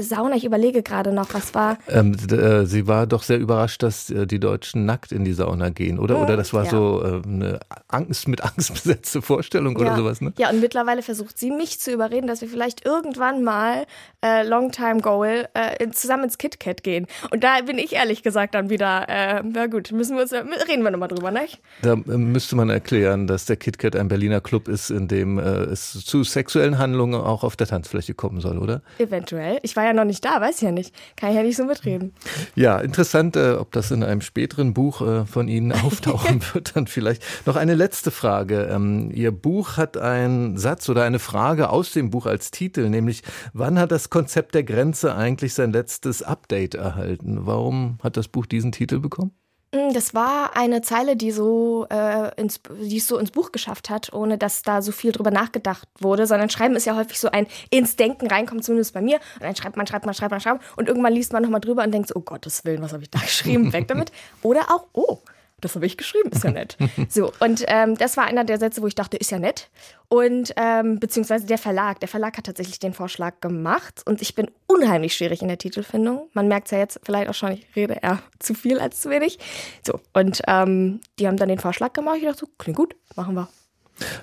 Sauna, 0.00 0.36
ich 0.36 0.44
überlege 0.44 0.82
gerade 0.82 1.12
noch, 1.12 1.34
was 1.34 1.54
war. 1.54 1.76
Ähm, 1.86 2.16
äh, 2.30 2.64
sie 2.64 2.86
war 2.86 3.06
doch 3.06 3.22
sehr 3.22 3.38
überrascht, 3.38 3.82
dass 3.82 4.08
äh, 4.08 4.26
die 4.26 4.40
Deutschen 4.40 4.86
nackt 4.86 5.12
in 5.12 5.24
die 5.24 5.34
Sauna 5.34 5.68
gehen, 5.68 5.98
oder? 5.98 6.22
Oder 6.22 6.36
das 6.38 6.54
war 6.54 6.64
ja. 6.64 6.70
so 6.70 7.02
äh, 7.02 7.22
eine 7.26 7.60
Angst 7.88 8.26
mit 8.26 8.42
Angst 8.42 8.72
besetzte 8.72 9.20
Vorstellung 9.20 9.76
ja. 9.76 9.82
oder 9.82 9.96
sowas, 9.96 10.22
ne? 10.22 10.32
Ja, 10.38 10.48
und 10.48 10.60
mittlerweile 10.60 11.02
versucht 11.02 11.38
sie 11.38 11.50
mich 11.50 11.78
zu 11.78 11.92
überreden, 11.92 12.26
dass 12.26 12.40
wir 12.40 12.48
vielleicht 12.48 12.86
irgendwann 12.86 13.42
mal 13.44 13.84
äh, 14.24 14.46
Long-Time 14.46 15.02
Goal 15.02 15.48
äh, 15.52 15.90
zusammen 15.90 16.24
ins 16.24 16.38
KitKat 16.38 16.82
gehen. 16.82 17.06
Und 17.30 17.44
da 17.44 17.60
bin 17.60 17.76
ich 17.76 17.92
ehrlich 17.92 18.22
gesagt 18.22 18.54
dann 18.54 18.70
wieder, 18.70 19.08
äh, 19.08 19.42
na 19.44 19.66
gut, 19.66 19.92
müssen 19.92 20.16
wir 20.16 20.22
uns, 20.22 20.32
reden 20.32 20.84
wir 20.84 20.90
nochmal 20.90 21.08
drüber, 21.08 21.30
ne? 21.30 21.42
Da 21.82 21.96
müsste 21.96 22.56
man 22.56 22.70
erklären, 22.70 23.26
dass 23.26 23.44
der 23.44 23.56
KitKat 23.56 23.96
ein 23.96 24.08
Berliner 24.08 24.40
Club 24.40 24.68
ist, 24.68 24.90
in 24.90 25.08
dem 25.08 25.38
es 25.38 26.04
zu 26.04 26.22
sexuellen 26.22 26.78
Handlungen 26.78 27.20
auch 27.20 27.42
auf 27.42 27.56
der 27.56 27.66
Tanzfläche 27.66 28.14
kommen 28.14 28.40
soll, 28.40 28.58
oder? 28.58 28.80
Eventuell. 28.98 29.58
Ich 29.62 29.74
war 29.82 29.88
ja 29.88 29.92
noch 29.92 30.04
nicht 30.04 30.24
da, 30.24 30.40
weiß 30.40 30.56
ich 30.56 30.62
ja 30.62 30.70
nicht. 30.70 30.94
Kann 31.16 31.30
ich 31.30 31.36
ja 31.36 31.42
nicht 31.42 31.56
so 31.56 31.64
mitreden. 31.64 32.14
Ja, 32.54 32.78
interessant, 32.78 33.34
äh, 33.36 33.54
ob 33.54 33.72
das 33.72 33.90
in 33.90 34.04
einem 34.04 34.20
späteren 34.20 34.74
Buch 34.74 35.00
äh, 35.02 35.26
von 35.26 35.48
Ihnen 35.48 35.72
auftauchen 35.84 36.40
wird. 36.52 36.76
Dann 36.76 36.86
vielleicht 36.86 37.22
noch 37.46 37.56
eine 37.56 37.74
letzte 37.74 38.10
Frage. 38.12 38.68
Ähm, 38.70 39.10
Ihr 39.12 39.32
Buch 39.32 39.76
hat 39.76 39.96
einen 39.96 40.56
Satz 40.56 40.88
oder 40.88 41.02
eine 41.02 41.18
Frage 41.18 41.70
aus 41.70 41.92
dem 41.92 42.10
Buch 42.10 42.26
als 42.26 42.52
Titel, 42.52 42.88
nämlich 42.88 43.22
wann 43.52 43.78
hat 43.78 43.90
das 43.90 44.08
Konzept 44.08 44.54
der 44.54 44.62
Grenze 44.62 45.14
eigentlich 45.14 45.54
sein 45.54 45.72
letztes 45.72 46.22
Update 46.22 46.74
erhalten? 46.74 47.40
Warum 47.46 47.98
hat 48.02 48.16
das 48.16 48.28
Buch 48.28 48.46
diesen 48.46 48.70
Titel 48.70 49.00
bekommen? 49.00 49.32
Mm, 49.74 49.92
das 49.92 50.14
war 50.14 50.56
eine 50.56 50.82
Zeile, 50.82 51.16
die 51.16 51.30
so 51.30 51.86
äh, 51.90 52.34
ins, 52.40 52.60
die 52.80 52.98
es 52.98 53.06
so 53.06 53.18
ins 53.18 53.30
Buch 53.30 53.52
geschafft 53.52 53.88
hat, 53.88 54.12
ohne 54.12 54.36
dass 54.36 54.62
da 54.62 54.82
so 54.82 54.92
viel 54.92 55.12
drüber 55.12 55.30
nachgedacht 55.30 55.88
wurde, 55.98 56.26
sondern 56.26 56.50
Schreiben 56.50 56.76
ist 56.76 56.84
ja 56.84 56.94
häufig 56.94 57.18
so 57.18 57.30
ein 57.30 57.46
ins 57.70 57.96
Denken 57.96 58.26
reinkommen, 58.26 58.62
zumindest 58.62 58.92
bei 58.92 59.00
mir. 59.00 59.16
Und 59.16 59.42
dann 59.42 59.56
schreibt 59.56 59.76
man, 59.76 59.86
schreibt 59.86 60.04
man, 60.04 60.14
schreibt 60.14 60.30
man, 60.30 60.40
schreibt 60.40 60.62
und 60.76 60.88
irgendwann 60.88 61.14
liest 61.14 61.32
man 61.32 61.42
nochmal 61.42 61.60
drüber 61.60 61.82
und 61.84 61.92
denkt 61.92 62.08
so, 62.08 62.16
oh 62.16 62.20
Gottes 62.20 62.64
Willen, 62.64 62.82
was 62.82 62.92
habe 62.92 63.02
ich 63.02 63.10
da 63.10 63.18
geschrieben? 63.22 63.72
Weg 63.72 63.88
damit. 63.88 64.12
Oder 64.42 64.70
auch, 64.70 64.86
oh, 64.92 65.18
das 65.62 65.74
habe 65.74 65.86
ich 65.86 65.96
geschrieben, 65.96 66.30
ist 66.30 66.44
ja 66.44 66.50
nett. 66.52 66.76
so, 67.08 67.32
und 67.40 67.64
ähm, 67.68 67.96
das 67.96 68.16
war 68.18 68.24
einer 68.24 68.44
der 68.44 68.58
Sätze, 68.58 68.82
wo 68.82 68.86
ich 68.86 68.94
dachte, 68.94 69.16
ist 69.16 69.30
ja 69.30 69.38
nett. 69.38 69.70
Und 70.08 70.52
ähm, 70.56 71.00
beziehungsweise 71.00 71.46
der 71.46 71.56
Verlag, 71.56 72.00
der 72.00 72.08
Verlag 72.08 72.36
hat 72.36 72.44
tatsächlich 72.44 72.78
den 72.78 72.92
Vorschlag 72.92 73.40
gemacht 73.40 74.02
und 74.04 74.20
ich 74.20 74.34
bin 74.34 74.50
unheimlich 74.66 75.14
schwierig 75.14 75.40
in 75.40 75.48
der 75.48 75.56
Titelfindung. 75.56 76.28
Man 76.34 76.48
merkt 76.48 76.66
es 76.66 76.72
ja 76.72 76.78
jetzt 76.78 77.00
vielleicht 77.02 77.30
auch 77.30 77.34
schon, 77.34 77.52
ich 77.52 77.66
rede 77.74 77.94
eher 77.94 78.18
zu 78.38 78.52
viel 78.52 78.78
als 78.78 79.00
zu 79.00 79.08
wenig. 79.08 79.38
So, 79.86 80.00
und 80.12 80.42
ähm, 80.46 81.00
die 81.18 81.26
haben 81.26 81.38
dann 81.38 81.48
den 81.48 81.58
Vorschlag 81.58 81.94
gemacht. 81.94 82.18
Ich 82.18 82.24
dachte 82.24 82.40
so, 82.40 82.46
klingt 82.58 82.76
gut, 82.76 82.94
machen 83.16 83.34
wir. 83.34 83.48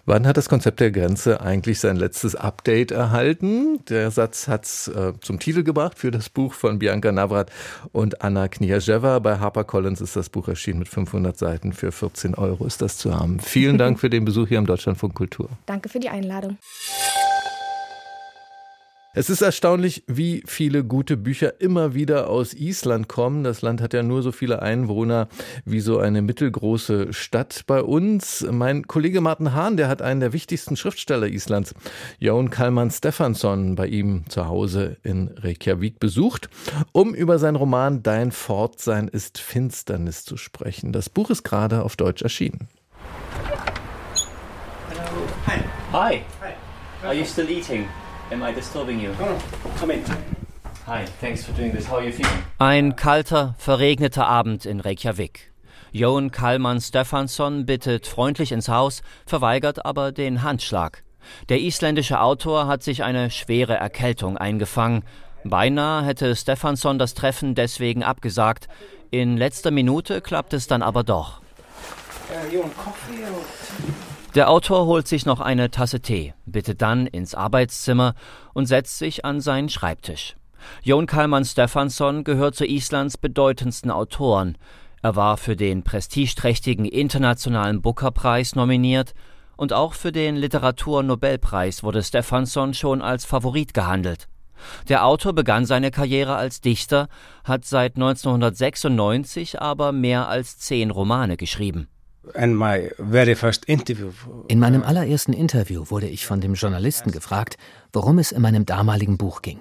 Wann 0.06 0.26
hat 0.28 0.38
das 0.38 0.50
Konzept 0.50 0.80
der 0.80 0.92
Grenze 0.92 1.42
eigentlich 1.42 1.80
sein 1.80 1.98
letztes 1.98 2.36
Update 2.36 2.92
erhalten? 2.92 3.80
Der 3.90 4.12
Satz 4.12 4.48
hat 4.48 4.66
es 4.66 4.88
äh, 4.88 5.14
zum 5.22 5.40
Titel 5.40 5.64
gebracht 5.64 5.98
für 5.98 6.12
das 6.12 6.30
Buch 6.30 6.54
von 6.54 6.80
Bianca 6.80 7.12
Navrat 7.12 7.52
und 7.92 8.22
Anna 8.22 8.48
Kniazewa. 8.48 9.20
Bei 9.20 9.40
HarperCollins 9.40 10.02
ist 10.02 10.16
das 10.16 10.30
Buch 10.30 10.48
erschienen 10.48 10.80
mit 10.80 10.90
500 10.90 11.38
Seiten. 11.38 11.74
Für 11.74 11.92
14 11.92 12.36
Euro 12.36 12.66
ist 12.66 12.82
das 12.82 12.98
zu 12.98 13.18
haben. 13.18 13.40
Vielen 13.40 13.78
Dank 13.78 14.00
für 14.00 14.10
den 14.10 14.26
Besuch 14.26 14.48
hier 14.48 14.60
am 14.60 14.66
Deutschlandfunk 14.66 15.16
Kultur. 15.16 15.50
Danke 15.66 15.90
für 15.90 16.00
die 16.00 16.10
Einladung. 16.10 16.58
Es 19.16 19.32
ist 19.32 19.42
erstaunlich, 19.42 20.04
wie 20.06 20.44
viele 20.46 20.84
gute 20.84 21.18
Bücher 21.18 21.60
immer 21.60 21.96
wieder 21.96 22.30
aus 22.30 22.54
Island 22.54 23.08
kommen. 23.08 23.44
Das 23.44 23.64
Land 23.64 23.82
hat 23.82 23.94
ja 23.94 24.04
nur 24.04 24.22
so 24.22 24.32
viele 24.32 24.62
Einwohner 24.62 25.30
wie 25.66 25.80
so 25.80 25.98
eine 25.98 26.22
mittelgroße 26.22 27.12
Stadt 27.12 27.64
bei 27.66 27.82
uns. 27.82 28.46
Mein 28.52 28.86
Kollege 28.86 29.20
Martin 29.20 29.54
Hahn, 29.54 29.78
der 29.78 29.88
hat 29.88 30.04
einen 30.04 30.20
der 30.20 30.32
wichtigsten 30.32 30.78
Schriftsteller 30.78 31.26
Islands, 31.26 31.74
Jón 32.22 32.50
Kalman 32.50 32.92
Stefansson, 32.92 33.74
bei 33.74 33.88
ihm 33.88 34.30
zu 34.30 34.48
Hause 34.48 34.98
in 35.02 35.30
Reykjavik 35.30 36.00
besucht, 36.00 36.48
um 36.92 37.16
über 37.16 37.40
sein 37.40 37.56
Roman 37.56 38.04
Dein 38.04 38.32
Fortsein 38.32 39.08
ist 39.08 39.40
Finsternis 39.40 40.24
zu 40.24 40.38
sprechen. 40.38 40.94
Das 40.94 41.10
Buch 41.10 41.32
ist 41.32 41.42
gerade 41.42 41.82
auf 41.82 41.96
Deutsch 41.96 42.22
erschienen. 42.22 42.68
Hi. 45.48 46.22
Hi. 46.42 46.54
Are 47.04 47.16
you 47.16 47.26
still 47.26 47.50
eating? 47.50 47.88
Am 48.32 48.44
I 48.44 48.54
disturbing 48.54 49.00
you? 49.00 49.10
No, 49.20 49.26
no. 49.26 49.38
Come 49.80 49.92
in. 49.92 50.04
Hi, 50.86 51.04
thanks 51.20 51.44
for 51.44 51.52
doing 51.54 51.72
this. 51.72 51.88
How 51.88 51.96
are 51.96 52.06
you 52.06 52.12
feeling? 52.12 52.44
Ein 52.60 52.96
kalter, 52.96 53.56
verregneter 53.58 54.28
Abend 54.28 54.68
in 54.68 54.82
Reykjavik. 54.82 55.52
Jon 55.92 56.30
Kalman 56.30 56.80
Stefansson 56.80 57.66
bittet 57.66 58.06
freundlich 58.06 58.52
ins 58.52 58.70
Haus, 58.70 59.02
verweigert 59.26 59.84
aber 59.84 60.12
den 60.12 60.44
Handschlag. 60.44 61.04
Der 61.50 61.60
isländische 61.60 62.22
Autor 62.22 62.68
hat 62.68 62.84
sich 62.84 63.04
eine 63.04 63.32
schwere 63.32 63.74
Erkältung 63.74 64.38
eingefangen. 64.38 65.04
Beinahe 65.44 66.06
hätte 66.06 66.36
Stefansson 66.36 67.00
das 67.00 67.16
Treffen 67.16 67.56
deswegen 67.56 68.04
abgesagt. 68.04 68.68
In 69.10 69.38
letzter 69.38 69.72
Minute 69.72 70.22
klappt 70.22 70.54
es 70.54 70.68
dann 70.68 70.84
aber 70.84 71.04
doch. 71.04 71.42
Uh, 72.30 72.54
you 72.54 72.62
want 72.62 72.78
coffee 72.78 73.24
or 73.24 73.42
der 74.36 74.50
Autor 74.50 74.86
holt 74.86 75.08
sich 75.08 75.26
noch 75.26 75.40
eine 75.40 75.72
Tasse 75.72 76.02
Tee, 76.02 76.34
bittet 76.46 76.82
dann 76.82 77.08
ins 77.08 77.34
Arbeitszimmer 77.34 78.14
und 78.54 78.68
setzt 78.68 79.00
sich 79.00 79.26
an 79.26 79.42
seinen 79.42 79.70
Schreibtisch. 79.70 80.36
Jon 80.84 81.08
Kalman 81.08 81.46
Stefansson 81.46 82.24
gehört 82.24 82.56
zu 82.56 82.66
Islands 82.66 83.18
bedeutendsten 83.18 83.92
Autoren. 83.92 84.58
Er 85.02 85.16
war 85.16 85.38
für 85.38 85.56
den 85.56 85.84
prestigeträchtigen 85.84 86.86
Internationalen 86.86 87.82
Booker-Preis 87.82 88.56
nominiert 88.56 89.14
und 89.56 89.74
auch 89.74 89.94
für 89.94 90.12
den 90.12 90.36
Literaturnobelpreis 90.36 91.84
wurde 91.84 92.04
Stefansson 92.04 92.74
schon 92.74 93.02
als 93.02 93.26
Favorit 93.26 93.74
gehandelt. 93.74 94.28
Der 94.90 95.06
Autor 95.06 95.34
begann 95.34 95.66
seine 95.66 95.90
Karriere 95.90 96.36
als 96.36 96.62
Dichter, 96.62 97.08
hat 97.44 97.66
seit 97.66 97.96
1996 97.96 99.62
aber 99.62 99.92
mehr 99.92 100.28
als 100.28 100.60
zehn 100.60 100.92
Romane 100.92 101.38
geschrieben. 101.38 101.88
In 102.34 102.56
meinem 104.60 104.84
allerersten 104.84 105.34
Interview 105.34 105.86
wurde 105.90 106.08
ich 106.08 106.26
von 106.26 106.42
dem 106.42 106.54
Journalisten 106.54 107.12
gefragt, 107.12 107.58
worum 107.94 108.20
es 108.20 108.32
in 108.32 108.42
meinem 108.42 108.66
damaligen 108.66 109.18
Buch 109.18 109.42
ging. 109.42 109.60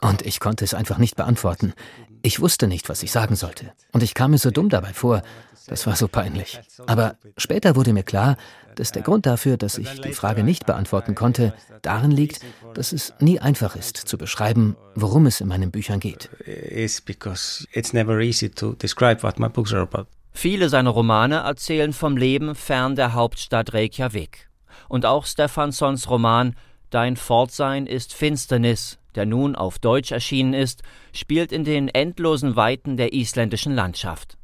Und 0.00 0.22
ich 0.22 0.40
konnte 0.40 0.64
es 0.64 0.74
einfach 0.74 0.98
nicht 0.98 1.16
beantworten. 1.16 1.74
Ich 2.22 2.40
wusste 2.40 2.66
nicht, 2.66 2.88
was 2.88 3.02
ich 3.02 3.12
sagen 3.12 3.36
sollte. 3.36 3.72
Und 3.92 4.02
ich 4.02 4.14
kam 4.14 4.30
mir 4.30 4.38
so 4.38 4.50
dumm 4.50 4.68
dabei 4.68 4.92
vor. 4.92 5.22
Das 5.66 5.86
war 5.86 5.96
so 5.96 6.08
peinlich. 6.08 6.60
Aber 6.86 7.16
später 7.36 7.76
wurde 7.76 7.92
mir 7.92 8.02
klar, 8.04 8.36
dass 8.74 8.92
der 8.92 9.02
Grund 9.02 9.26
dafür, 9.26 9.56
dass 9.56 9.78
ich 9.78 10.00
die 10.00 10.12
Frage 10.12 10.44
nicht 10.44 10.66
beantworten 10.66 11.14
konnte, 11.14 11.52
darin 11.82 12.10
liegt, 12.10 12.40
dass 12.74 12.92
es 12.92 13.12
nie 13.20 13.38
einfach 13.38 13.76
ist 13.76 13.96
zu 13.96 14.18
beschreiben, 14.18 14.76
worum 14.94 15.26
es 15.26 15.40
in 15.40 15.48
meinen 15.48 15.70
Büchern 15.70 16.00
geht. 16.00 16.30
It's 16.46 17.00
because 17.00 17.66
it's 17.72 17.92
never 17.92 18.20
easy 18.20 18.48
to 18.48 18.74
describe 18.74 19.22
what 19.22 19.38
my 19.38 19.48
books 19.48 19.72
are 19.72 19.82
about. 19.82 20.06
Viele 20.32 20.68
seiner 20.68 20.90
Romane 20.90 21.36
erzählen 21.36 21.92
vom 21.92 22.16
Leben 22.16 22.54
fern 22.54 22.96
der 22.96 23.12
Hauptstadt 23.12 23.74
Reykjavik. 23.74 24.48
Und 24.88 25.06
auch 25.06 25.26
Stefanssons 25.26 26.08
Roman 26.10 26.54
Dein 26.92 27.16
Fortsein 27.16 27.86
ist 27.86 28.12
Finsternis, 28.12 28.98
der 29.14 29.24
nun 29.24 29.56
auf 29.56 29.78
Deutsch 29.78 30.12
erschienen 30.12 30.52
ist, 30.52 30.82
spielt 31.14 31.50
in 31.50 31.64
den 31.64 31.88
endlosen 31.88 32.54
Weiten 32.54 32.98
der 32.98 33.14
isländischen 33.14 33.74
Landschaft. 33.74 34.36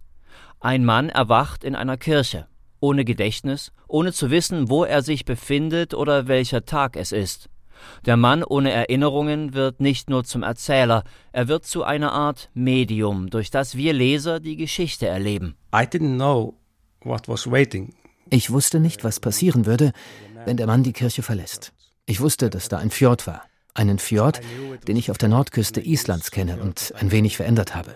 Ein 0.59 0.87
Mann 0.87 1.11
erwacht 1.11 1.63
in 1.63 1.77
einer 1.77 1.99
Kirche, 1.99 2.47
ohne 2.81 3.05
Gedächtnis, 3.05 3.71
ohne 3.87 4.15
zu 4.15 4.31
wissen, 4.31 4.71
wo 4.71 4.83
er 4.85 5.03
sich 5.03 5.27
befindet 5.27 5.93
oder 5.93 6.27
welcher 6.27 6.65
Tag 6.65 6.97
es 6.97 7.13
ist. 7.13 7.51
Der 8.07 8.17
Mann 8.17 8.43
ohne 8.43 8.73
Erinnerungen 8.73 9.53
wird 9.53 9.81
nicht 9.83 10.09
nur 10.09 10.25
zum 10.25 10.43
Erzähler, 10.43 11.05
er 11.33 11.49
wird 11.49 11.67
zu 11.67 11.85
einer 11.85 12.13
Art 12.13 12.49
Medium, 12.55 13.29
durch 13.29 13.51
das 13.51 13.77
wir 13.77 13.93
Leser 13.93 14.41
die 14.41 14.57
Geschichte 14.57 15.07
erleben. 15.07 15.55
Ich 18.31 18.51
wusste 18.51 18.81
nicht, 18.81 19.05
was 19.05 19.21
passieren 19.21 19.67
würde, 19.67 19.93
wenn 20.45 20.57
der 20.57 20.67
Mann 20.67 20.83
die 20.83 20.93
Kirche 20.93 21.23
verlässt. 21.23 21.73
Ich 22.07 22.21
wusste, 22.21 22.51
dass 22.51 22.69
da 22.69 22.79
ein 22.79 22.91
Fjord 22.91 23.27
war. 23.27 23.43
einen 23.75 23.99
Fjord, 23.99 24.41
den 24.89 24.97
ich 24.97 25.11
auf 25.11 25.19
der 25.19 25.29
Nordküste 25.29 25.81
Islands 25.81 26.31
kenne 26.31 26.61
und 26.61 26.93
ein 26.97 27.11
wenig 27.13 27.37
verändert 27.37 27.75
habe. 27.75 27.95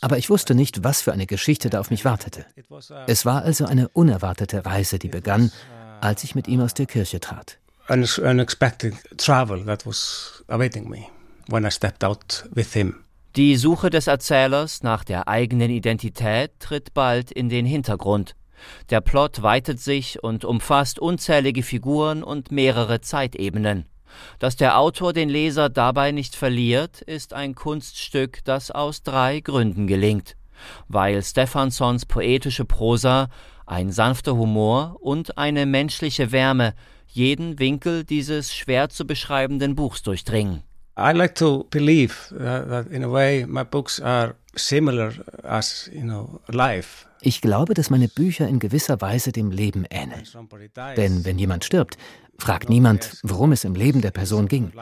Aber 0.00 0.18
ich 0.18 0.30
wusste 0.30 0.54
nicht, 0.54 0.84
was 0.84 1.02
für 1.02 1.12
eine 1.12 1.26
Geschichte 1.26 1.68
da 1.70 1.80
auf 1.80 1.90
mich 1.90 2.04
wartete. 2.04 2.46
Es 3.06 3.24
war 3.24 3.42
also 3.42 3.66
eine 3.66 3.88
unerwartete 3.88 4.64
Reise, 4.64 4.98
die 4.98 5.08
begann, 5.08 5.50
als 6.00 6.22
ich 6.22 6.34
mit 6.34 6.48
ihm 6.48 6.60
aus 6.60 6.74
der 6.74 6.86
Kirche 6.86 7.18
trat. 7.18 7.58
Unexpected 7.88 8.94
travel 9.16 9.64
that 9.64 9.86
was 9.86 10.44
awaiting 10.48 10.88
me 10.88 11.06
when 11.48 11.64
I 11.64 11.70
stepped 11.70 12.04
out 12.04 12.44
with 12.52 12.72
him. 12.72 13.05
Die 13.36 13.56
Suche 13.56 13.90
des 13.90 14.06
Erzählers 14.06 14.82
nach 14.82 15.04
der 15.04 15.28
eigenen 15.28 15.70
Identität 15.70 16.52
tritt 16.58 16.94
bald 16.94 17.30
in 17.30 17.50
den 17.50 17.66
Hintergrund. 17.66 18.34
Der 18.88 19.02
Plot 19.02 19.42
weitet 19.42 19.78
sich 19.78 20.24
und 20.24 20.46
umfasst 20.46 20.98
unzählige 20.98 21.62
Figuren 21.62 22.22
und 22.22 22.50
mehrere 22.50 23.02
Zeitebenen. 23.02 23.84
Dass 24.38 24.56
der 24.56 24.78
Autor 24.78 25.12
den 25.12 25.28
Leser 25.28 25.68
dabei 25.68 26.12
nicht 26.12 26.34
verliert, 26.34 27.02
ist 27.02 27.34
ein 27.34 27.54
Kunststück, 27.54 28.42
das 28.44 28.70
aus 28.70 29.02
drei 29.02 29.40
Gründen 29.40 29.86
gelingt. 29.86 30.38
Weil 30.88 31.22
Stefansons 31.22 32.06
poetische 32.06 32.64
Prosa, 32.64 33.28
ein 33.66 33.92
sanfter 33.92 34.34
Humor 34.34 34.96
und 35.00 35.36
eine 35.36 35.66
menschliche 35.66 36.32
Wärme 36.32 36.72
jeden 37.06 37.58
Winkel 37.58 38.04
dieses 38.04 38.54
schwer 38.54 38.88
zu 38.88 39.06
beschreibenden 39.06 39.74
Buchs 39.74 40.02
durchdringen. 40.02 40.62
I 40.98 41.12
like 41.12 41.34
to 41.36 41.64
believe 41.70 42.34
that 42.38 42.86
in 42.90 43.04
a 43.04 43.10
way 43.10 43.44
my 43.46 43.64
books 43.64 44.00
are 44.00 44.34
similar 44.54 45.12
as, 45.42 45.90
you 45.92 46.02
know, 46.02 46.40
life. 46.48 47.06
Ich 47.20 47.40
glaube, 47.40 47.74
dass 47.74 47.90
meine 47.90 48.08
Bücher 48.08 48.46
in 48.48 48.58
gewisser 48.58 49.00
Weise 49.00 49.32
dem 49.32 49.50
Leben 49.50 49.84
ähneln. 49.90 50.24
Denn 50.96 51.24
wenn 51.24 51.38
jemand 51.38 51.64
stirbt, 51.64 51.98
fragt 52.38 52.68
niemand, 52.68 53.18
worum 53.22 53.52
es 53.52 53.64
im 53.64 53.74
Leben 53.74 54.00
der 54.00 54.10
Person 54.10 54.48
ging. 54.48 54.72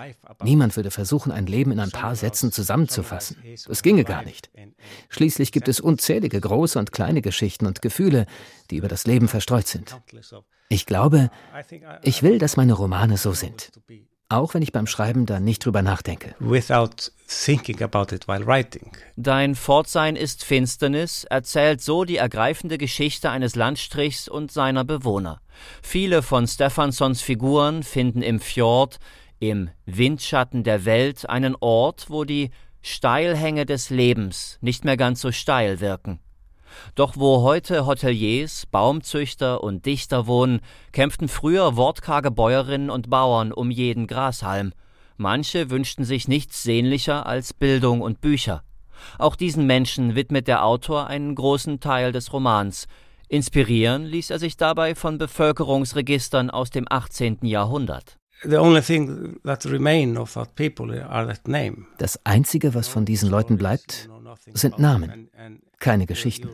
Niemand 0.43 0.77
würde 0.77 0.91
versuchen, 0.91 1.33
ein 1.33 1.47
Leben 1.47 1.73
in 1.73 1.81
ein 1.81 1.91
paar 1.91 2.15
Sätzen 2.17 2.53
zusammenzufassen. 2.53 3.39
Das 3.67 3.83
ginge 3.83 4.05
gar 4.05 4.25
nicht. 4.25 4.51
Schließlich 5.09 5.53
gibt 5.53 5.69
es 5.69 5.81
unzählige 5.81 6.41
große 6.41 6.79
und 6.79 6.93
kleine 6.93 7.23
Geschichten 7.23 7.67
und 7.67 7.83
Gefühle, 7.83 8.27
die 8.71 8.77
über 8.77 8.89
das 8.89 9.07
Leben 9.07 9.29
verstreut 9.29 9.67
sind. 9.67 9.97
Ich 10.69 10.87
glaube, 10.87 11.31
ich 12.03 12.23
will, 12.23 12.39
dass 12.39 12.57
meine 12.57 12.73
Romane 12.73 13.17
so 13.17 13.33
sind. 13.33 13.71
Auch 14.31 14.55
wenn 14.55 14.63
ich 14.63 14.73
beim 14.73 14.87
Schreiben 14.87 15.27
da 15.27 15.39
nicht 15.39 15.65
drüber 15.65 15.83
nachdenke. 15.83 16.35
Without 16.39 17.11
thinking 17.29 17.83
about 17.83 18.15
it 18.15 18.27
while 18.27 18.47
writing. 18.47 18.91
Dein 19.17 19.55
Fortsein 19.55 20.17
ist 20.17 20.45
Finsternis 20.45 21.25
erzählt 21.25 21.83
so 21.83 22.05
die 22.05 22.17
ergreifende 22.17 22.79
Geschichte 22.79 23.31
eines 23.31 23.55
Landstrichs 23.55 24.29
und 24.29 24.51
seiner 24.51 24.85
Bewohner. 24.85 25.41
Viele 25.83 26.23
von 26.23 26.47
Stefansons 26.47 27.21
Figuren 27.21 27.83
finden 27.83 28.23
im 28.23 28.41
Fjord, 28.41 28.99
im 29.41 29.69
Windschatten 29.85 30.65
der 30.65 30.87
Welt 30.87 31.29
einen 31.29 31.55
Ort, 31.61 32.07
wo 32.09 32.25
die 32.25 32.51
Steilhänge 32.81 33.67
des 33.67 33.91
Lebens 33.91 34.59
nicht 34.63 34.85
mehr 34.85 34.97
ganz 34.97 35.21
so 35.21 35.33
steil 35.33 35.81
wirken. 35.81 36.19
Doch 36.95 37.17
wo 37.17 37.43
heute 37.43 37.87
Hoteliers, 37.87 38.67
Baumzüchter 38.67 39.63
und 39.63 39.87
Dichter 39.87 40.27
wohnen, 40.27 40.61
kämpften 40.93 41.29
früher 41.29 41.77
wortkarge 41.77 42.31
Bäuerinnen 42.31 42.91
und 42.91 43.11
Bauern 43.11 43.53
um 43.53 43.71
jeden 43.71 44.07
Grashalm. 44.07 44.73
Manche 45.17 45.71
wünschten 45.71 46.05
sich 46.05 46.29
nichts 46.29 46.63
sehnlicher 46.63 47.27
als 47.27 47.53
Bildung 47.53 48.01
und 48.01 48.21
Bücher. 48.21 48.63
Auch 49.19 49.37
diesen 49.37 49.67
Menschen 49.67 50.15
widmet 50.15 50.49
der 50.49 50.65
Autor 50.65 51.07
einen 51.07 51.35
großen 51.35 51.81
Teil 51.81 52.13
des 52.13 52.33
Romans. 52.33 52.87
Inspirieren 53.29 54.05
ließ 54.05 54.31
er 54.31 54.39
sich 54.39 54.57
dabei 54.57 54.95
von 54.95 55.19
Bevölkerungsregistern 55.19 56.51
aus 56.51 56.71
dem 56.71 56.87
18. 56.89 57.39
Jahrhundert. 57.43 58.19
Das 61.99 62.21
Einzige, 62.25 62.75
was 62.75 62.89
von 62.89 63.05
diesen 63.05 63.31
Leuten 63.31 63.57
bleibt, 63.57 64.09
sind 64.53 64.79
Namen, 64.79 65.31
keine 65.85 66.07
Geschichten. 66.07 66.49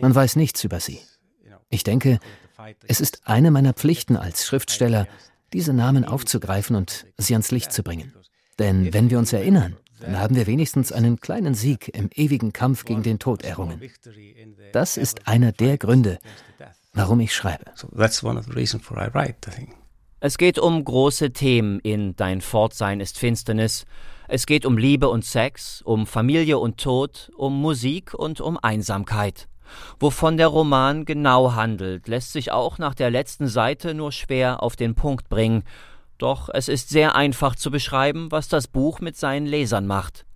Man 0.00 0.14
weiß 0.14 0.36
nichts 0.36 0.62
über 0.62 0.78
sie. 0.78 1.00
Ich 1.70 1.82
denke, 1.82 2.20
es 2.86 3.00
ist 3.00 3.22
eine 3.24 3.50
meiner 3.50 3.72
Pflichten 3.72 4.16
als 4.16 4.46
Schriftsteller, 4.46 5.08
diese 5.54 5.72
Namen 5.72 6.04
aufzugreifen 6.04 6.76
und 6.76 7.06
sie 7.16 7.34
ans 7.34 7.50
Licht 7.50 7.72
zu 7.72 7.82
bringen. 7.82 8.12
Denn 8.58 8.92
wenn 8.92 9.08
wir 9.10 9.18
uns 9.18 9.32
erinnern, 9.32 9.76
dann 10.00 10.18
haben 10.18 10.36
wir 10.36 10.46
wenigstens 10.46 10.92
einen 10.92 11.20
kleinen 11.20 11.54
Sieg 11.54 11.88
im 11.88 12.10
ewigen 12.14 12.52
Kampf 12.52 12.84
gegen 12.84 13.02
den 13.02 13.18
Tod 13.18 13.42
errungen. 13.42 13.80
Das 14.72 14.98
ist 14.98 15.26
einer 15.26 15.52
der 15.52 15.78
Gründe, 15.78 16.18
warum 16.92 17.20
ich 17.20 17.34
schreibe. 17.34 17.64
Es 20.20 20.38
geht 20.38 20.58
um 20.58 20.84
große 20.84 21.32
Themen 21.32 21.80
in 21.80 22.14
Dein 22.16 22.40
Fortsein 22.42 23.00
ist 23.00 23.18
Finsternis, 23.18 23.86
es 24.28 24.46
geht 24.46 24.64
um 24.64 24.78
Liebe 24.78 25.08
und 25.08 25.24
Sex, 25.24 25.82
um 25.82 26.06
Familie 26.06 26.58
und 26.58 26.78
Tod, 26.80 27.30
um 27.36 27.60
Musik 27.60 28.14
und 28.14 28.40
um 28.40 28.58
Einsamkeit. 28.60 29.48
Wovon 29.98 30.36
der 30.36 30.48
Roman 30.48 31.04
genau 31.04 31.54
handelt, 31.54 32.08
lässt 32.08 32.32
sich 32.32 32.52
auch 32.52 32.78
nach 32.78 32.94
der 32.94 33.10
letzten 33.10 33.48
Seite 33.48 33.94
nur 33.94 34.12
schwer 34.12 34.62
auf 34.62 34.76
den 34.76 34.94
Punkt 34.94 35.28
bringen, 35.28 35.64
doch 36.18 36.48
es 36.52 36.68
ist 36.68 36.90
sehr 36.90 37.16
einfach 37.16 37.56
zu 37.56 37.70
beschreiben, 37.70 38.30
was 38.30 38.48
das 38.48 38.68
Buch 38.68 39.00
mit 39.00 39.16
seinen 39.16 39.46
Lesern 39.46 39.86
macht. 39.86 40.26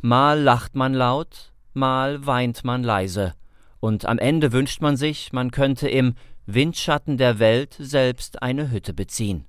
Mal 0.00 0.40
lacht 0.40 0.74
man 0.74 0.94
laut, 0.94 1.52
mal 1.72 2.26
weint 2.26 2.64
man 2.64 2.82
leise, 2.82 3.34
und 3.80 4.06
am 4.06 4.18
Ende 4.18 4.52
wünscht 4.52 4.80
man 4.80 4.96
sich, 4.96 5.32
man 5.32 5.50
könnte 5.50 5.88
im 5.88 6.14
Windschatten 6.46 7.16
der 7.16 7.38
Welt 7.38 7.76
selbst 7.78 8.42
eine 8.42 8.70
Hütte 8.70 8.92
beziehen. 8.92 9.46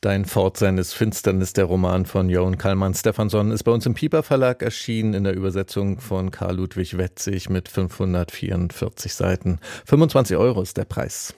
Dein 0.00 0.24
Fortsein 0.24 0.78
ist 0.78 0.92
Finsternis, 0.92 1.52
der 1.52 1.64
Roman 1.64 2.06
von 2.06 2.28
Johan 2.28 2.58
Kallmann 2.58 2.94
Stefansson, 2.94 3.50
ist 3.50 3.64
bei 3.64 3.72
uns 3.72 3.86
im 3.86 3.94
Pieper 3.94 4.22
Verlag 4.22 4.62
erschienen 4.62 5.14
in 5.14 5.24
der 5.24 5.34
Übersetzung 5.34 6.00
von 6.00 6.30
Karl 6.30 6.56
Ludwig 6.56 6.98
Wetzig 6.98 7.50
mit 7.50 7.68
544 7.68 9.14
Seiten. 9.14 9.58
25 9.86 10.36
Euro 10.36 10.62
ist 10.62 10.76
der 10.76 10.84
Preis. 10.84 11.34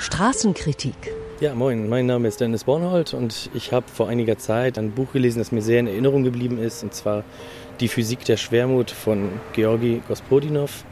Straßenkritik. 0.00 0.94
Ja, 1.40 1.54
moin, 1.54 1.88
mein 1.88 2.06
Name 2.06 2.28
ist 2.28 2.40
Dennis 2.40 2.64
Bornhold 2.64 3.12
und 3.12 3.50
ich 3.52 3.72
habe 3.72 3.86
vor 3.92 4.08
einiger 4.08 4.38
Zeit 4.38 4.78
ein 4.78 4.92
Buch 4.92 5.12
gelesen, 5.12 5.38
das 5.38 5.52
mir 5.52 5.60
sehr 5.60 5.80
in 5.80 5.86
Erinnerung 5.86 6.22
geblieben 6.22 6.58
ist, 6.58 6.82
und 6.82 6.94
zwar 6.94 7.24
Die 7.80 7.88
Physik 7.88 8.24
der 8.24 8.38
Schwermut 8.38 8.90
von 8.90 9.28
Georgi 9.52 10.00
Gospodinov. 10.08 10.84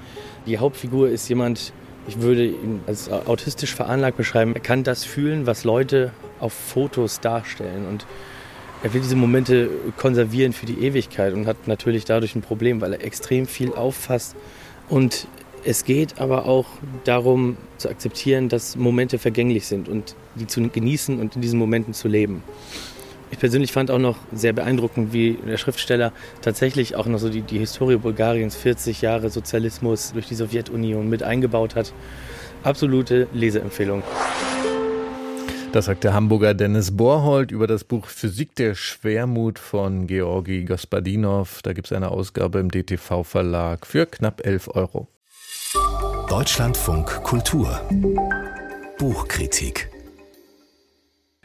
Die 0.47 0.59
Hauptfigur 0.59 1.09
ist 1.09 1.27
jemand, 1.31 1.73
ich 2.07 2.21
würde 2.21 2.45
ihn 2.47 2.81
als 2.87 3.11
autistisch 3.11 3.75
veranlagt 3.75 4.17
beschreiben. 4.17 4.55
Er 4.55 4.61
kann 4.61 4.85
das 4.85 5.05
fühlen, 5.05 5.47
was 5.47 5.65
Leute 5.65 6.13
auf 6.41 6.53
Fotos 6.53 7.21
darstellen. 7.21 7.87
Und 7.89 8.07
er 8.83 8.93
will 8.93 9.01
diese 9.01 9.17
Momente 9.17 9.71
konservieren 9.97 10.53
für 10.53 10.67
die 10.67 10.85
Ewigkeit 10.85 11.33
und 11.33 11.47
hat 11.47 11.67
natürlich 11.67 12.05
dadurch 12.05 12.35
ein 12.35 12.43
Problem, 12.43 12.81
weil 12.81 12.93
er 12.93 13.05
extrem 13.05 13.47
viel 13.47 13.73
auffasst. 13.73 14.37
Und 14.89 15.27
es 15.65 15.85
geht 15.85 16.21
aber 16.21 16.47
auch 16.47 16.67
darum 17.05 17.57
zu 17.79 17.89
akzeptieren, 17.89 18.51
dass 18.51 18.77
Momente 18.77 19.19
vergänglich 19.19 19.67
sind 19.67 19.89
und 19.89 20.15
die 20.35 20.47
zu 20.47 20.69
genießen 20.69 21.19
und 21.19 21.37
in 21.37 21.43
diesen 21.43 21.59
Momenten 21.59 21.95
zu 21.95 22.09
leben. 22.09 22.43
Ich 23.31 23.39
persönlich 23.39 23.73
fand 23.73 23.91
auch 23.91 23.99
noch 23.99 24.17
sehr 24.33 24.53
beeindruckend, 24.53 25.13
wie 25.13 25.39
der 25.47 25.57
Schriftsteller 25.57 26.13
tatsächlich 26.43 26.97
auch 26.97 27.07
noch 27.07 27.19
so 27.19 27.29
die, 27.29 27.43
die 27.43 27.59
Historie 27.59 27.97
Bulgariens, 27.97 28.55
40 28.55 29.03
Jahre 29.03 29.31
Sozialismus 29.31 30.13
durch 30.13 30.27
die 30.27 30.35
Sowjetunion 30.35 31.09
mit 31.09 31.23
eingebaut 31.23 31.75
hat. 31.75 31.93
Absolute 32.63 33.29
Leseempfehlung. 33.33 34.03
Das 35.73 35.87
sagt 35.87 36.05
der 36.05 36.15
Hamburger 36.15 36.55
Dennis 36.55 36.97
Borhold 36.97 37.51
über 37.51 37.67
das 37.67 37.83
Buch 37.83 38.07
Physik 38.07 38.55
der 38.55 38.77
Schwermut 38.77 39.59
von 39.59 40.07
Georgi 40.07 40.65
Gospodinov. 40.65 41.63
Da 41.63 41.73
gibt 41.73 41.89
es 41.89 41.93
eine 41.93 42.13
Ausgabe 42.13 42.61
im 42.61 42.71
DTV-Verlag 42.71 43.85
für 43.85 44.07
knapp 44.07 44.47
11 44.47 44.69
Euro. 44.69 45.09
Deutschlandfunk 46.29 47.25
Kultur 47.25 47.81
Buchkritik 48.99 49.91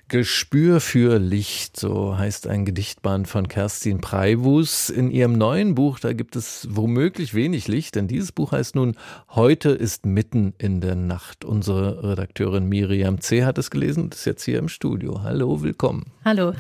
Gespür 0.10 0.80
für 0.80 1.20
Licht, 1.20 1.80
so 1.80 2.18
heißt 2.18 2.48
ein 2.48 2.66
Gedichtband 2.66 3.28
von 3.28 3.48
Kerstin 3.48 4.02
Preiwus. 4.02 4.90
In 4.90 5.12
ihrem 5.12 5.34
neuen 5.34 5.76
Buch, 5.76 6.00
da 6.00 6.14
gibt 6.14 6.36
es 6.36 6.68
womöglich 6.72 7.36
wenig 7.36 7.68
Licht, 7.68 7.94
denn 7.94 8.08
dieses 8.08 8.32
Buch 8.32 8.52
heißt 8.52 8.74
nun 8.74 8.96
Heute 9.30 9.70
ist 9.70 10.08
mitten 10.08 10.56
in 10.58 10.82
der 10.82 10.96
Nacht. 10.96 11.46
Unsere 11.46 12.10
Redakteurin 12.10 12.66
Miriam 12.66 13.22
C. 13.22 13.46
hat 13.46 13.60
es 13.60 13.70
gelesen 13.70 14.06
und 14.06 14.16
ist 14.16 14.26
jetzt 14.26 14.44
hier 14.44 14.58
im 14.58 14.68
Studio. 14.68 15.22
Hallo, 15.22 15.62
willkommen. 15.62 16.08
Hallo. 16.26 16.54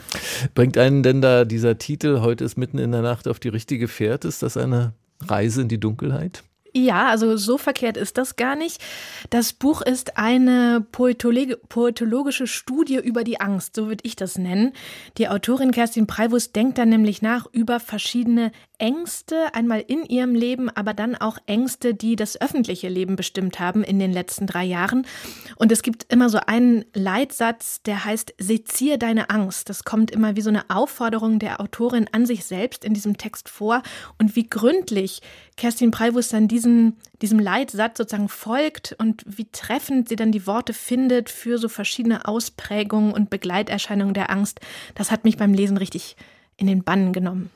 Bringt 0.53 0.77
einen 0.77 1.01
denn 1.01 1.19
da 1.19 1.43
dieser 1.43 1.79
Titel 1.79 2.19
Heute 2.21 2.43
ist 2.43 2.55
mitten 2.55 2.77
in 2.77 2.91
der 2.91 3.01
Nacht 3.01 3.27
auf 3.27 3.39
die 3.39 3.49
richtige 3.49 3.87
Fährte? 3.87 4.27
Ist 4.27 4.43
das 4.43 4.57
eine 4.57 4.93
Reise 5.21 5.63
in 5.63 5.69
die 5.69 5.79
Dunkelheit? 5.79 6.43
Ja, 6.73 7.07
also 7.07 7.35
so 7.35 7.57
verkehrt 7.57 7.97
ist 7.97 8.17
das 8.17 8.35
gar 8.35 8.55
nicht. 8.55 8.79
Das 9.29 9.53
Buch 9.53 9.81
ist 9.81 10.17
eine 10.17 10.85
poetologische 10.91 12.47
Studie 12.47 12.97
über 12.97 13.23
die 13.23 13.41
Angst, 13.41 13.75
so 13.75 13.87
würde 13.87 14.03
ich 14.05 14.15
das 14.15 14.37
nennen. 14.37 14.73
Die 15.17 15.29
Autorin 15.29 15.71
Kerstin 15.71 16.05
Preibus 16.05 16.51
denkt 16.51 16.77
dann 16.77 16.89
nämlich 16.89 17.21
nach 17.21 17.47
über 17.51 17.79
verschiedene 17.79 18.51
Ängste 18.79 19.53
einmal 19.53 19.83
in 19.85 20.05
ihrem 20.05 20.33
Leben, 20.33 20.69
aber 20.69 20.93
dann 20.93 21.15
auch 21.15 21.37
Ängste, 21.45 21.93
die 21.93 22.15
das 22.15 22.39
öffentliche 22.39 22.89
Leben 22.89 23.15
bestimmt 23.15 23.59
haben 23.59 23.83
in 23.83 23.99
den 23.99 24.11
letzten 24.11 24.47
drei 24.47 24.63
Jahren. 24.63 25.05
Und 25.57 25.71
es 25.71 25.83
gibt 25.83 26.11
immer 26.11 26.29
so 26.29 26.39
einen 26.47 26.85
Leitsatz, 26.93 27.83
der 27.83 28.05
heißt, 28.05 28.33
sezier 28.39 28.97
deine 28.97 29.29
Angst. 29.29 29.69
Das 29.69 29.83
kommt 29.83 30.11
immer 30.11 30.35
wie 30.35 30.41
so 30.41 30.49
eine 30.49 30.69
Aufforderung 30.69 31.39
der 31.39 31.61
Autorin 31.61 32.07
an 32.11 32.25
sich 32.25 32.45
selbst 32.45 32.83
in 32.83 32.93
diesem 32.93 33.17
Text 33.17 33.49
vor. 33.49 33.83
Und 34.17 34.35
wie 34.35 34.47
gründlich 34.47 35.21
Kerstin 35.57 35.91
Preibus 35.91 36.29
dann 36.29 36.47
diesen, 36.47 36.97
diesem 37.21 37.39
Leitsatz 37.39 37.97
sozusagen 37.97 38.29
folgt 38.29 38.95
und 38.97 39.23
wie 39.25 39.49
treffend 39.51 40.07
sie 40.07 40.15
dann 40.15 40.31
die 40.31 40.47
Worte 40.47 40.73
findet 40.73 41.29
für 41.29 41.57
so 41.57 41.67
verschiedene 41.67 42.25
Ausprägungen 42.25 43.13
und 43.13 43.29
Begleiterscheinungen 43.29 44.13
der 44.13 44.29
Angst, 44.29 44.61
das 44.95 45.11
hat 45.11 45.25
mich 45.25 45.37
beim 45.37 45.53
Lesen 45.53 45.77
richtig 45.77 46.15
in 46.55 46.67
den 46.67 46.83
Bann 46.83 47.13
genommen. 47.13 47.49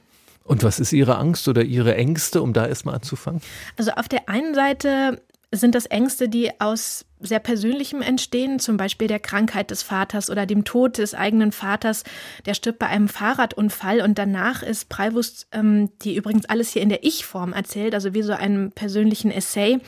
Und 0.43 0.63
was 0.63 0.79
ist 0.79 0.91
Ihre 0.93 1.17
Angst 1.17 1.47
oder 1.47 1.63
Ihre 1.63 1.95
Ängste, 1.95 2.41
um 2.41 2.53
da 2.53 2.67
erstmal 2.67 2.95
anzufangen? 2.95 3.41
Also 3.77 3.91
auf 3.91 4.09
der 4.09 4.27
einen 4.27 4.53
Seite 4.53 5.21
sind 5.51 5.75
das 5.75 5.85
Ängste, 5.85 6.27
die 6.29 6.49
aus 6.59 7.05
sehr 7.19 7.39
Persönlichem 7.39 8.01
entstehen, 8.01 8.59
zum 8.59 8.75
Beispiel 8.75 9.07
der 9.07 9.19
Krankheit 9.19 9.71
des 9.71 9.83
Vaters 9.83 10.29
oder 10.29 10.45
dem 10.45 10.65
Tod 10.65 10.97
des 10.97 11.13
eigenen 11.13 11.51
Vaters. 11.51 12.03
Der 12.45 12.53
stirbt 12.53 12.79
bei 12.79 12.87
einem 12.87 13.07
Fahrradunfall 13.07 14.01
und 14.01 14.17
danach 14.17 14.63
ist 14.63 14.89
Preibus, 14.89 15.47
ähm, 15.51 15.89
die 16.01 16.15
übrigens 16.15 16.45
alles 16.45 16.71
hier 16.71 16.81
in 16.81 16.89
der 16.89 17.03
Ich-Form 17.03 17.53
erzählt, 17.53 17.93
also 17.93 18.13
wie 18.13 18.23
so 18.23 18.33
einem 18.33 18.71
persönlichen 18.71 19.31
Essay, 19.31 19.79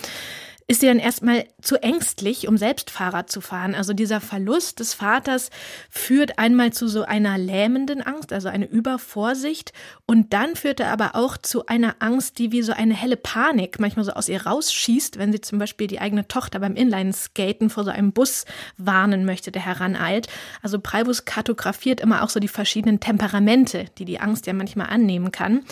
ist 0.67 0.81
sie 0.81 0.87
dann 0.87 0.97
erstmal 0.97 1.45
zu 1.61 1.81
ängstlich, 1.81 2.47
um 2.47 2.57
selbst 2.57 2.89
Fahrrad 2.89 3.29
zu 3.29 3.39
fahren. 3.39 3.75
Also 3.75 3.93
dieser 3.93 4.19
Verlust 4.19 4.79
des 4.79 4.95
Vaters 4.95 5.51
führt 5.91 6.39
einmal 6.39 6.73
zu 6.73 6.87
so 6.87 7.03
einer 7.03 7.37
lähmenden 7.37 8.01
Angst, 8.01 8.33
also 8.33 8.47
eine 8.47 8.65
Übervorsicht. 8.65 9.73
Und 10.07 10.33
dann 10.33 10.55
führt 10.55 10.79
er 10.79 10.91
aber 10.91 11.15
auch 11.15 11.37
zu 11.37 11.67
einer 11.67 11.97
Angst, 11.99 12.39
die 12.39 12.51
wie 12.51 12.63
so 12.63 12.73
eine 12.73 12.95
helle 12.95 13.15
Panik 13.15 13.79
manchmal 13.79 14.05
so 14.05 14.13
aus 14.13 14.27
ihr 14.27 14.43
rausschießt, 14.43 15.19
wenn 15.19 15.31
sie 15.31 15.39
zum 15.39 15.59
Beispiel 15.59 15.85
die 15.85 15.99
eigene 15.99 16.27
Tochter 16.27 16.59
beim 16.59 16.75
Inlineskaten 16.75 17.69
vor 17.69 17.83
so 17.83 17.91
einem 17.91 18.11
Bus 18.11 18.45
warnen 18.77 19.23
möchte, 19.23 19.51
der 19.51 19.63
heraneilt. 19.63 20.27
Also 20.63 20.79
Preibus 20.79 21.25
kartografiert 21.25 22.01
immer 22.01 22.23
auch 22.23 22.29
so 22.29 22.39
die 22.39 22.47
verschiedenen 22.47 22.99
Temperamente, 22.99 23.85
die 23.99 24.05
die 24.05 24.19
Angst 24.19 24.47
ja 24.47 24.53
manchmal 24.53 24.87
annehmen 24.87 25.31
kann. 25.31 25.63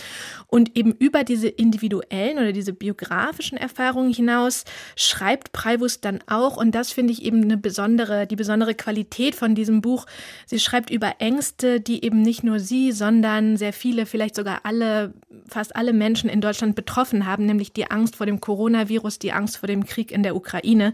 Und 0.46 0.78
eben 0.78 0.92
über 0.92 1.24
diese 1.24 1.48
individuellen 1.48 2.38
oder 2.38 2.52
diese 2.52 2.74
biografischen 2.74 3.58
Erfahrungen 3.58 4.14
hinaus 4.14 4.66
schreibt 4.96 5.52
Preibus 5.52 6.02
dann 6.02 6.20
auch, 6.28 6.58
und 6.58 6.74
das 6.76 6.92
finde 6.92 7.14
ich 7.14 7.24
eben 7.24 7.44
eine 7.44 7.58
besondere, 7.58 8.28
die 8.28 8.36
besondere 8.36 8.76
Qualität 8.76 9.36
von 9.36 9.56
diesem 9.56 9.82
Buch. 9.82 10.06
Sie 10.46 10.60
schreibt 10.60 10.90
über 10.90 11.16
Ängste, 11.20 11.80
die 11.80 12.04
eben 12.04 12.22
nicht 12.22 12.44
nur 12.44 12.60
sie, 12.60 12.92
sondern 12.92 13.58
sehr 13.58 13.74
viele, 13.74 14.06
vielleicht 14.06 14.36
sogar 14.36 14.62
alle, 14.64 15.14
fast 15.48 15.76
alle 15.76 15.94
Menschen 15.94 16.30
in 16.30 16.42
Deutschland 16.42 16.76
betroffen 16.76 17.26
haben, 17.26 17.46
nämlich 17.46 17.74
die 17.74 17.90
Angst 17.90 18.16
vor 18.16 18.26
dem 18.26 18.42
Coronavirus, 18.42 19.20
die 19.20 19.34
Angst 19.34 19.58
vor 19.58 19.68
dem 19.68 19.86
Krieg 19.86 20.12
in 20.12 20.24
der 20.24 20.36
Ukraine. 20.36 20.94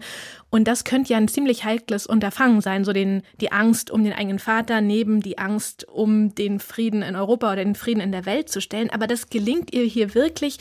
Und 0.50 0.66
das 0.66 0.84
könnte 0.84 1.12
ja 1.12 1.18
ein 1.18 1.28
ziemlich 1.28 1.64
heikles 1.64 2.06
Unterfangen 2.06 2.60
sein, 2.60 2.84
so 2.84 2.92
den, 2.92 3.22
die 3.40 3.52
Angst 3.52 3.90
um 3.90 4.02
den 4.02 4.12
eigenen 4.12 4.38
Vater 4.38 4.80
neben 4.80 5.20
die 5.20 5.38
Angst 5.38 5.86
um 5.88 6.34
den 6.34 6.58
Frieden 6.60 7.02
in 7.02 7.16
Europa 7.16 7.52
oder 7.52 7.64
den 7.64 7.74
Frieden 7.74 8.00
in 8.00 8.12
der 8.12 8.26
Welt 8.26 8.48
zu 8.48 8.60
stellen. 8.60 8.90
Aber 8.90 9.06
das 9.06 9.30
gelingt 9.30 9.72
ihr 9.72 9.84
hier 9.84 10.14
wirklich 10.14 10.58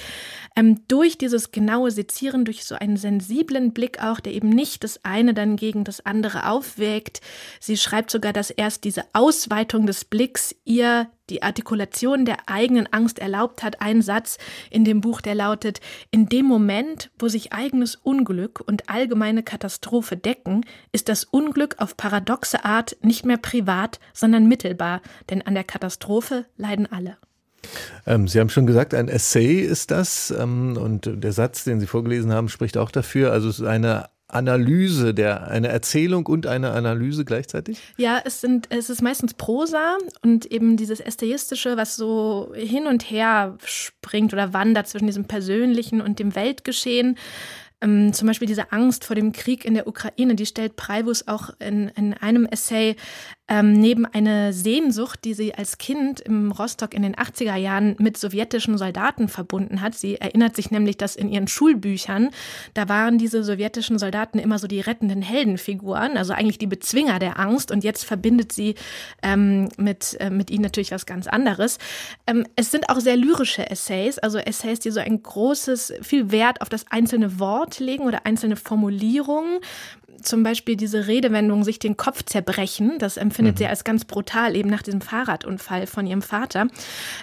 ähm, 0.55 0.81
durch 0.87 1.17
dieses 1.17 1.51
genaue 1.51 1.91
Sezieren, 1.91 2.45
durch 2.45 2.65
so 2.65 2.75
einen 2.75 2.97
sensiblen 3.19 3.73
Blick 3.73 4.01
auch, 4.01 4.19
der 4.19 4.33
eben 4.33 4.49
nicht 4.49 4.83
das 4.83 5.03
eine 5.03 5.33
dann 5.33 5.55
gegen 5.55 5.83
das 5.83 6.05
andere 6.05 6.49
aufwägt. 6.49 7.21
Sie 7.59 7.77
schreibt 7.77 8.11
sogar, 8.11 8.33
dass 8.33 8.49
erst 8.49 8.83
diese 8.83 9.03
Ausweitung 9.13 9.85
des 9.85 10.05
Blicks 10.05 10.55
ihr 10.65 11.09
die 11.29 11.43
Artikulation 11.43 12.25
der 12.25 12.49
eigenen 12.49 12.91
Angst 12.91 13.19
erlaubt 13.19 13.61
hat. 13.61 13.81
Ein 13.81 14.01
Satz 14.01 14.37
in 14.71 14.83
dem 14.83 15.01
Buch, 15.01 15.21
der 15.21 15.35
lautet, 15.35 15.79
in 16.11 16.27
dem 16.27 16.45
Moment, 16.45 17.11
wo 17.19 17.27
sich 17.27 17.53
eigenes 17.53 17.95
Unglück 17.95 18.63
und 18.65 18.89
allgemeine 18.89 19.43
Katastrophe 19.43 20.17
decken, 20.17 20.65
ist 20.91 21.07
das 21.07 21.25
Unglück 21.25 21.75
auf 21.77 21.97
paradoxe 21.97 22.65
Art 22.65 22.97
nicht 23.01 23.25
mehr 23.25 23.37
privat, 23.37 23.99
sondern 24.13 24.47
mittelbar, 24.47 25.01
denn 25.29 25.43
an 25.43 25.53
der 25.53 25.63
Katastrophe 25.63 26.45
leiden 26.57 26.91
alle. 26.91 27.17
Ähm, 28.05 28.27
Sie 28.27 28.39
haben 28.39 28.49
schon 28.49 28.67
gesagt, 28.67 28.93
ein 28.93 29.07
Essay 29.07 29.59
ist 29.59 29.91
das 29.91 30.31
ähm, 30.31 30.77
und 30.77 31.09
der 31.23 31.33
Satz, 31.33 31.63
den 31.63 31.79
Sie 31.79 31.87
vorgelesen 31.87 32.33
haben, 32.33 32.49
spricht 32.49 32.77
auch 32.77 32.91
dafür. 32.91 33.31
Also 33.31 33.49
es 33.49 33.59
ist 33.59 33.65
eine 33.65 34.09
Analyse, 34.29 35.13
der, 35.13 35.47
eine 35.47 35.69
Erzählung 35.69 36.27
und 36.27 36.45
eine 36.45 36.71
Analyse 36.71 37.25
gleichzeitig? 37.25 37.79
Ja, 37.97 38.21
es 38.23 38.41
sind, 38.41 38.67
es 38.69 38.89
ist 38.89 39.01
meistens 39.01 39.33
Prosa 39.33 39.97
und 40.21 40.45
eben 40.45 40.77
dieses 40.77 40.99
Essayistische, 40.99 41.77
was 41.77 41.95
so 41.95 42.53
hin 42.55 42.85
und 42.85 43.09
her 43.09 43.57
springt 43.65 44.31
oder 44.31 44.53
wandert 44.53 44.87
zwischen 44.87 45.07
diesem 45.07 45.25
Persönlichen 45.25 45.99
und 45.99 46.19
dem 46.19 46.35
Weltgeschehen. 46.35 47.17
Ähm, 47.81 48.13
zum 48.13 48.27
Beispiel 48.27 48.47
diese 48.47 48.71
Angst 48.71 49.03
vor 49.05 49.15
dem 49.15 49.31
Krieg 49.31 49.65
in 49.65 49.73
der 49.73 49.87
Ukraine, 49.87 50.35
die 50.35 50.45
stellt 50.45 50.75
Preibus 50.75 51.27
auch 51.27 51.49
in, 51.59 51.87
in 51.89 52.13
einem 52.13 52.45
Essay 52.45 52.97
ähm, 53.49 53.73
neben 53.73 54.05
eine 54.05 54.53
Sehnsucht, 54.53 55.25
die 55.25 55.33
sie 55.33 55.55
als 55.55 55.79
Kind 55.79 56.19
im 56.19 56.51
Rostock 56.51 56.93
in 56.93 57.01
den 57.01 57.15
80er 57.15 57.55
Jahren 57.55 57.95
mit 57.97 58.15
sowjetischen 58.15 58.77
Soldaten 58.77 59.27
verbunden 59.27 59.81
hat. 59.81 59.95
Sie 59.95 60.15
erinnert 60.15 60.55
sich 60.55 60.69
nämlich, 60.69 60.97
dass 60.97 61.15
in 61.15 61.29
ihren 61.29 61.47
Schulbüchern, 61.47 62.29
da 62.75 62.87
waren 62.87 63.17
diese 63.17 63.43
sowjetischen 63.43 63.97
Soldaten 63.97 64.37
immer 64.37 64.59
so 64.59 64.67
die 64.67 64.79
rettenden 64.79 65.23
Heldenfiguren, 65.23 66.15
also 66.15 66.33
eigentlich 66.33 66.59
die 66.59 66.67
Bezwinger 66.67 67.17
der 67.17 67.39
Angst. 67.39 67.71
Und 67.71 67.83
jetzt 67.83 68.05
verbindet 68.05 68.51
sie 68.51 68.75
ähm, 69.23 69.69
mit, 69.77 70.15
äh, 70.19 70.29
mit 70.29 70.51
ihnen 70.51 70.63
natürlich 70.63 70.91
was 70.91 71.07
ganz 71.07 71.25
anderes. 71.25 71.79
Ähm, 72.27 72.45
es 72.55 72.69
sind 72.69 72.89
auch 72.89 72.99
sehr 72.99 73.17
lyrische 73.17 73.67
Essays, 73.67 74.19
also 74.19 74.37
Essays, 74.37 74.79
die 74.79 74.91
so 74.91 74.99
ein 74.99 75.23
großes, 75.23 75.93
viel 76.03 76.31
Wert 76.31 76.61
auf 76.61 76.69
das 76.69 76.85
einzelne 76.91 77.39
Wort 77.39 77.79
legen 77.79 78.03
oder 78.03 78.27
einzelne 78.27 78.55
Formulierungen 78.55 79.59
zum 80.21 80.43
Beispiel 80.43 80.75
diese 80.75 81.07
Redewendung, 81.07 81.63
sich 81.63 81.79
den 81.79 81.97
Kopf 81.97 82.23
zerbrechen, 82.23 82.97
das 82.99 83.17
empfindet 83.17 83.55
mhm. 83.55 83.57
sie 83.59 83.67
als 83.67 83.83
ganz 83.83 84.05
brutal, 84.05 84.55
eben 84.55 84.69
nach 84.69 84.81
diesem 84.81 85.01
Fahrradunfall 85.01 85.87
von 85.87 86.05
ihrem 86.07 86.21
Vater. 86.21 86.67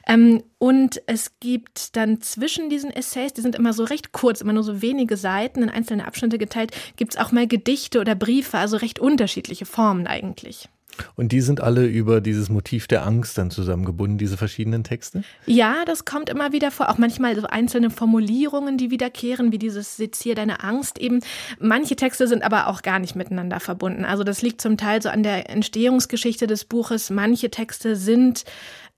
Ähm, 0.06 0.42
und 0.58 1.02
es 1.06 1.38
gibt 1.40 1.96
dann 1.96 2.20
zwischen 2.20 2.70
diesen 2.70 2.90
Essays, 2.90 3.34
die 3.34 3.42
sind 3.42 3.54
immer 3.54 3.72
so 3.72 3.84
recht 3.84 4.12
kurz, 4.12 4.40
immer 4.40 4.52
nur 4.52 4.62
so 4.62 4.80
wenige 4.82 5.16
Seiten 5.16 5.62
in 5.62 5.70
einzelne 5.70 6.06
Abschnitte 6.06 6.38
geteilt, 6.38 6.72
gibt 6.96 7.14
es 7.14 7.20
auch 7.20 7.32
mal 7.32 7.46
Gedichte 7.46 8.00
oder 8.00 8.14
Briefe, 8.14 8.58
also 8.58 8.76
recht 8.76 8.98
unterschiedliche 8.98 9.66
Formen 9.66 10.06
eigentlich. 10.06 10.68
Und 11.14 11.32
die 11.32 11.40
sind 11.40 11.60
alle 11.60 11.86
über 11.86 12.20
dieses 12.20 12.48
Motiv 12.48 12.86
der 12.86 13.06
Angst 13.06 13.38
dann 13.38 13.50
zusammengebunden, 13.50 14.18
diese 14.18 14.36
verschiedenen 14.36 14.84
Texte? 14.84 15.22
Ja, 15.46 15.84
das 15.84 16.04
kommt 16.04 16.28
immer 16.28 16.52
wieder 16.52 16.70
vor. 16.70 16.88
Auch 16.88 16.98
manchmal 16.98 17.36
so 17.36 17.46
einzelne 17.46 17.90
Formulierungen, 17.90 18.78
die 18.78 18.90
wiederkehren, 18.90 19.52
wie 19.52 19.58
dieses 19.58 19.96
Sezier 19.96 20.34
deine 20.34 20.62
Angst 20.62 20.98
eben. 20.98 21.20
Manche 21.58 21.96
Texte 21.96 22.28
sind 22.28 22.42
aber 22.42 22.68
auch 22.68 22.82
gar 22.82 22.98
nicht 22.98 23.16
miteinander 23.16 23.60
verbunden. 23.60 24.04
Also 24.04 24.24
das 24.24 24.42
liegt 24.42 24.60
zum 24.60 24.76
Teil 24.76 25.02
so 25.02 25.08
an 25.08 25.22
der 25.22 25.50
Entstehungsgeschichte 25.50 26.46
des 26.46 26.64
Buches. 26.64 27.10
Manche 27.10 27.50
Texte 27.50 27.96
sind 27.96 28.44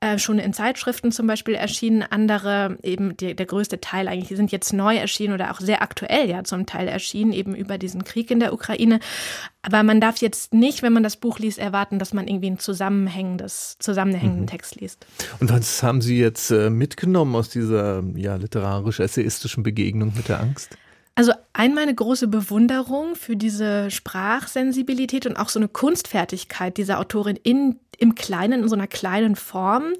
äh, 0.00 0.18
schon 0.18 0.38
in 0.38 0.52
Zeitschriften 0.52 1.10
zum 1.10 1.26
Beispiel 1.26 1.54
erschienen, 1.54 2.02
andere 2.02 2.78
eben 2.84 3.16
die, 3.16 3.34
der 3.34 3.46
größte 3.46 3.80
Teil 3.80 4.06
eigentlich, 4.06 4.28
die 4.28 4.36
sind 4.36 4.52
jetzt 4.52 4.72
neu 4.72 4.96
erschienen 4.96 5.34
oder 5.34 5.50
auch 5.50 5.58
sehr 5.58 5.82
aktuell 5.82 6.28
ja 6.30 6.44
zum 6.44 6.66
Teil 6.66 6.86
erschienen, 6.86 7.32
eben 7.32 7.54
über 7.54 7.78
diesen 7.78 8.04
Krieg 8.04 8.30
in 8.30 8.38
der 8.38 8.52
Ukraine. 8.52 9.00
Aber 9.62 9.82
man 9.82 10.00
darf 10.00 10.18
jetzt 10.18 10.54
nicht, 10.54 10.82
wenn 10.82 10.92
man 10.92 11.02
das 11.02 11.16
Buch 11.16 11.40
liest, 11.40 11.58
erwarten, 11.58 11.98
dass 11.98 12.12
man 12.12 12.28
irgendwie 12.28 12.46
einen 12.46 12.60
zusammenhängendes, 12.60 13.76
zusammenhängenden 13.80 14.42
mhm. 14.42 14.46
Text 14.46 14.76
liest. 14.76 15.04
Und 15.40 15.50
was 15.50 15.82
haben 15.82 16.00
Sie 16.00 16.18
jetzt 16.18 16.50
äh, 16.52 16.70
mitgenommen 16.70 17.34
aus 17.34 17.48
dieser 17.48 18.04
ja, 18.14 18.36
literarisch-essayistischen 18.36 19.64
Begegnung 19.64 20.12
mit 20.16 20.28
der 20.28 20.40
Angst? 20.40 20.78
Also 21.18 21.32
einmal 21.52 21.82
eine 21.82 21.96
große 21.96 22.28
Bewunderung 22.28 23.16
für 23.16 23.34
diese 23.34 23.90
Sprachsensibilität 23.90 25.26
und 25.26 25.36
auch 25.36 25.48
so 25.48 25.58
eine 25.58 25.66
Kunstfertigkeit 25.66 26.76
dieser 26.76 27.00
Autorin 27.00 27.34
in, 27.42 27.80
im 27.98 28.14
Kleinen, 28.14 28.62
in 28.62 28.68
so 28.68 28.76
einer 28.76 28.86
kleinen 28.86 29.34
Form. 29.34 29.94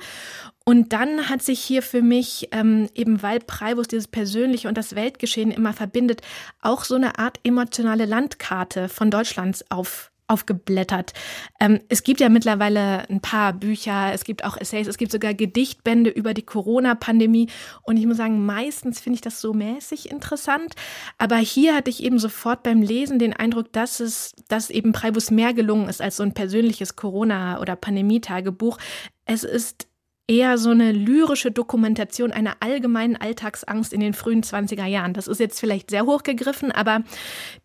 Und 0.64 0.92
dann 0.92 1.28
hat 1.28 1.42
sich 1.42 1.58
hier 1.58 1.82
für 1.82 2.02
mich, 2.02 2.50
ähm, 2.52 2.88
eben 2.94 3.20
weil 3.20 3.40
Preibus 3.40 3.88
dieses 3.88 4.06
Persönliche 4.06 4.68
und 4.68 4.78
das 4.78 4.94
Weltgeschehen 4.94 5.50
immer 5.50 5.72
verbindet, 5.72 6.22
auch 6.62 6.84
so 6.84 6.94
eine 6.94 7.18
Art 7.18 7.40
emotionale 7.42 8.04
Landkarte 8.04 8.88
von 8.88 9.10
Deutschlands 9.10 9.68
auf, 9.72 10.12
aufgeblättert. 10.28 11.14
Ähm, 11.58 11.80
es 11.88 12.02
gibt 12.02 12.20
ja 12.20 12.28
mittlerweile 12.28 13.08
ein 13.08 13.20
paar 13.20 13.52
Bücher, 13.52 14.12
es 14.12 14.24
gibt 14.24 14.44
auch 14.44 14.56
Essays, 14.56 14.86
es 14.86 14.98
gibt 14.98 15.10
sogar 15.10 15.34
Gedichtbände 15.34 16.10
über 16.10 16.34
die 16.34 16.42
Corona-Pandemie. 16.42 17.48
Und 17.82 17.96
ich 17.96 18.06
muss 18.06 18.18
sagen, 18.18 18.44
meistens 18.44 19.00
finde 19.00 19.16
ich 19.16 19.20
das 19.22 19.40
so 19.40 19.52
mäßig 19.54 20.10
interessant. 20.10 20.74
Aber 21.16 21.36
hier 21.36 21.74
hatte 21.74 21.90
ich 21.90 22.02
eben 22.02 22.18
sofort 22.18 22.62
beim 22.62 22.82
Lesen 22.82 23.18
den 23.18 23.32
Eindruck, 23.32 23.72
dass 23.72 24.00
es, 24.00 24.34
dass 24.48 24.70
eben 24.70 24.92
Preibus 24.92 25.30
mehr 25.30 25.54
gelungen 25.54 25.88
ist 25.88 26.02
als 26.02 26.16
so 26.16 26.22
ein 26.22 26.34
persönliches 26.34 26.94
Corona- 26.94 27.60
oder 27.60 27.74
Pandemie-Tagebuch. 27.74 28.78
Es 29.24 29.44
ist 29.44 29.87
eher 30.28 30.58
so 30.58 30.70
eine 30.70 30.92
lyrische 30.92 31.50
Dokumentation 31.50 32.32
einer 32.32 32.56
allgemeinen 32.60 33.16
Alltagsangst 33.16 33.94
in 33.94 34.00
den 34.00 34.12
frühen 34.12 34.42
20er 34.42 34.84
Jahren. 34.84 35.14
Das 35.14 35.26
ist 35.26 35.40
jetzt 35.40 35.58
vielleicht 35.58 35.88
sehr 35.88 36.04
hochgegriffen, 36.04 36.70
aber 36.70 37.02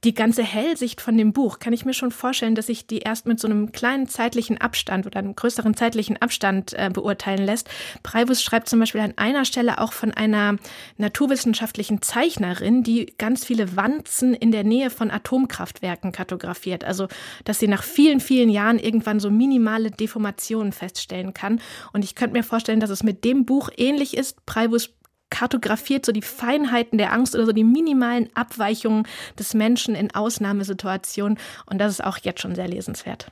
die 0.06 0.14
ganze 0.14 0.44
Hellsicht 0.44 1.02
von 1.02 1.18
dem 1.18 1.34
Buch 1.34 1.60
kann 1.60 1.74
ich 1.74 1.84
mir 1.84 1.94
schon 1.94 2.12
vorstellen, 2.12 2.56
dass 2.56 2.68
sich 2.68 2.88
die 2.88 3.00
erst 3.00 3.28
mit 3.28 3.38
so 3.38 3.50
einem 3.50 3.74
kleinen 3.74 4.08
zeitlichen 4.08 4.62
Abstand 4.62 5.06
oder 5.06 5.20
einem 5.20 5.36
größeren 5.36 5.76
zeitlichen 5.76 6.22
Abstand 6.22 6.74
äh, 6.74 6.90
beurteilen 6.92 7.46
lässt. 7.46 7.70
Breivus 8.02 8.42
schreibt 8.42 8.70
zum 8.70 8.80
Beispiel 8.80 9.02
an 9.02 9.14
einer 9.18 9.44
Stelle 9.44 9.82
auch 9.82 9.92
von 9.92 10.14
einer 10.14 10.56
naturwissenschaftlichen 10.98 12.02
Zeichnerin, 12.02 12.82
die 12.82 13.14
ganz 13.18 13.44
viele 13.44 13.76
Wanzen 13.76 14.34
in 14.34 14.54
der 14.54 14.64
Nähe 14.64 14.90
von 14.90 15.12
Atomkraftwerken 15.12 16.14
kartografiert. 16.14 16.86
Also, 16.86 17.10
dass 17.44 17.60
sie 17.60 17.68
nach 17.68 17.84
vielen, 17.84 18.22
vielen 18.22 18.50
Jahren 18.50 18.80
irgendwann 18.80 19.20
so 19.20 19.30
minimale 19.30 19.92
Deformationen 19.92 20.72
feststellen 20.72 21.34
kann. 21.34 21.60
Und 21.92 22.06
ich 22.06 22.16
könnte 22.16 22.38
mir 22.38 22.53
vorstellen, 22.54 22.80
dass 22.80 22.92
es 22.92 23.02
mit 23.02 23.24
dem 23.24 23.46
Buch 23.46 23.72
ähnlich 23.78 24.16
ist. 24.16 24.46
Breivus 24.46 24.92
kartografiert 25.32 26.06
so 26.06 26.12
die 26.12 26.22
Feinheiten 26.22 27.00
der 27.00 27.12
Angst 27.12 27.34
oder 27.34 27.48
so 27.48 27.52
die 27.52 27.64
minimalen 27.64 28.30
Abweichungen 28.36 29.08
des 29.40 29.56
Menschen 29.56 29.96
in 29.96 30.14
Ausnahmesituationen. 30.14 31.40
Und 31.66 31.80
das 31.80 31.94
ist 31.94 32.04
auch 32.04 32.20
jetzt 32.20 32.42
schon 32.42 32.54
sehr 32.54 32.68
lesenswert. 32.68 33.32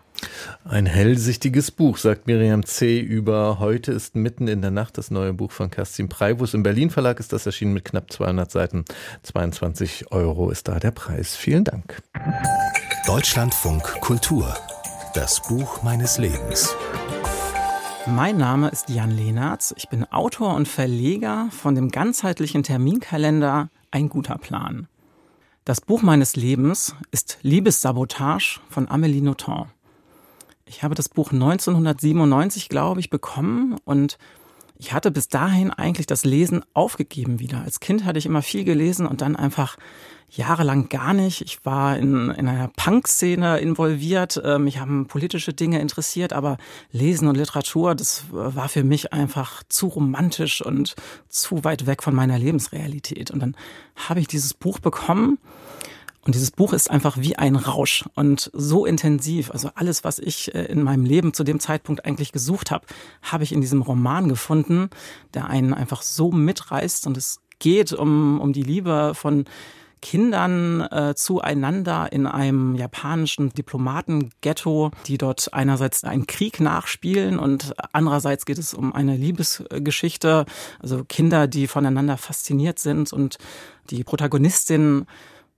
Ein 0.66 0.88
hellsichtiges 0.88 1.70
Buch, 1.70 1.98
sagt 1.98 2.26
Miriam 2.26 2.66
C. 2.66 3.00
über 3.00 3.60
Heute 3.60 3.92
ist 3.92 4.16
mitten 4.16 4.48
in 4.48 4.64
der 4.64 4.72
Nacht, 4.72 4.98
das 4.98 5.12
neue 5.12 5.34
Buch 5.34 5.52
von 5.52 5.70
Kerstin 5.70 6.10
Preibus. 6.10 6.56
Im 6.56 6.64
Berlin 6.64 6.90
Verlag 6.90 7.20
ist 7.20 7.32
das 7.32 7.46
erschienen 7.46 7.74
mit 7.74 7.86
knapp 7.86 8.12
200 8.12 8.50
Seiten. 8.50 8.86
22 9.22 10.12
Euro 10.12 10.50
ist 10.50 10.68
da 10.68 10.80
der 10.80 10.92
Preis. 10.92 11.36
Vielen 11.36 11.64
Dank. 11.64 12.02
Deutschlandfunk 13.06 13.84
Kultur. 14.02 14.58
Das 15.14 15.44
Buch 15.48 15.84
meines 15.84 16.18
Lebens. 16.18 16.76
Mein 18.08 18.38
Name 18.38 18.70
ist 18.70 18.90
Jan 18.90 19.12
Lehnertz. 19.12 19.74
Ich 19.78 19.88
bin 19.88 20.12
Autor 20.12 20.56
und 20.56 20.68
Verleger 20.68 21.50
von 21.52 21.76
dem 21.76 21.90
ganzheitlichen 21.90 22.64
Terminkalender 22.64 23.70
Ein 23.92 24.10
guter 24.10 24.40
Plan. 24.40 24.88
Das 25.66 25.82
Buch 25.82 26.02
meines 26.02 26.36
Lebens 26.36 26.96
ist 27.12 27.38
Liebessabotage 27.44 28.60
von 28.70 28.88
Amélie 28.88 29.22
Nothomb. 29.22 29.68
Ich 30.66 30.84
habe 30.84 30.96
das 30.96 31.10
Buch 31.10 31.32
1997, 31.32 32.70
glaube 32.70 33.00
ich, 33.00 33.12
bekommen 33.12 33.76
und 33.86 34.18
ich 34.82 34.94
hatte 34.94 35.12
bis 35.12 35.28
dahin 35.28 35.70
eigentlich 35.70 36.08
das 36.08 36.26
Lesen 36.26 36.66
aufgegeben 36.74 37.40
wieder. 37.40 37.62
Als 37.62 37.80
Kind 37.80 38.04
hatte 38.04 38.18
ich 38.18 38.26
immer 38.26 38.42
viel 38.42 38.64
gelesen 38.64 39.06
und 39.06 39.22
dann 39.22 39.36
einfach 39.36 39.78
jahrelang 40.32 40.90
gar 40.90 41.14
nicht. 41.14 41.42
Ich 41.42 41.64
war 41.64 41.98
in, 41.98 42.32
in 42.32 42.48
einer 42.48 42.68
Punk-Szene 42.68 43.60
involviert. 43.60 44.42
Ähm, 44.44 44.64
mich 44.64 44.80
haben 44.80 45.06
politische 45.06 45.54
Dinge 45.54 45.80
interessiert, 45.80 46.34
aber 46.34 46.58
Lesen 46.92 47.28
und 47.28 47.38
Literatur, 47.38 47.94
das 47.94 48.26
war 48.32 48.70
für 48.70 48.84
mich 48.84 49.14
einfach 49.14 49.62
zu 49.70 49.86
romantisch 49.86 50.66
und 50.66 50.96
zu 51.30 51.64
weit 51.64 51.86
weg 51.86 52.02
von 52.02 52.16
meiner 52.16 52.40
Lebensrealität. 52.40 53.30
Und 53.30 53.40
dann 53.40 53.56
habe 53.96 54.20
ich 54.20 54.28
dieses 54.28 54.56
Buch 54.56 54.80
bekommen. 54.80 55.38
Und 56.24 56.36
dieses 56.36 56.52
Buch 56.52 56.74
ist 56.74 56.92
einfach 56.92 57.18
wie 57.18 57.36
ein 57.36 57.56
Rausch 57.56 58.06
und 58.16 58.52
so 58.54 58.86
intensiv. 58.86 59.50
Also 59.52 59.72
alles, 59.74 60.04
was 60.04 60.20
ich 60.20 60.54
äh, 60.54 60.66
in 60.66 60.84
meinem 60.84 61.04
Leben 61.04 61.34
zu 61.34 61.44
dem 61.44 61.60
Zeitpunkt 61.60 62.06
eigentlich 62.06 62.32
gesucht 62.32 62.70
habe, 62.70 62.86
habe 63.24 63.44
ich 63.44 63.52
in 63.52 63.62
diesem 63.62 63.82
Roman 63.82 64.30
gefunden, 64.30 64.90
der 65.34 65.48
einen 65.48 65.74
einfach 65.74 66.04
so 66.04 66.32
mitreißt. 66.32 67.08
Und 67.08 67.18
es 67.18 67.42
geht 67.58 67.92
um, 67.94 68.40
um 68.40 68.54
die 68.54 68.64
Liebe 68.64 69.14
von 69.16 69.46
Kindern 70.02 70.82
äh, 70.82 71.14
zueinander 71.16 72.12
in 72.12 72.26
einem 72.26 72.76
japanischen 72.76 73.50
Diplomatenghetto, 73.50 74.92
die 75.06 75.18
dort 75.18 75.54
einerseits 75.54 76.04
einen 76.04 76.26
Krieg 76.26 76.60
nachspielen 76.60 77.38
und 77.38 77.74
andererseits 77.94 78.46
geht 78.46 78.58
es 78.58 78.74
um 78.74 78.94
eine 78.94 79.16
Liebesgeschichte, 79.16 80.46
also 80.80 81.04
Kinder, 81.08 81.48
die 81.48 81.68
voneinander 81.68 82.18
fasziniert 82.18 82.80
sind 82.80 83.14
und 83.14 83.38
die 83.92 84.04
Protagonistin 84.04 85.06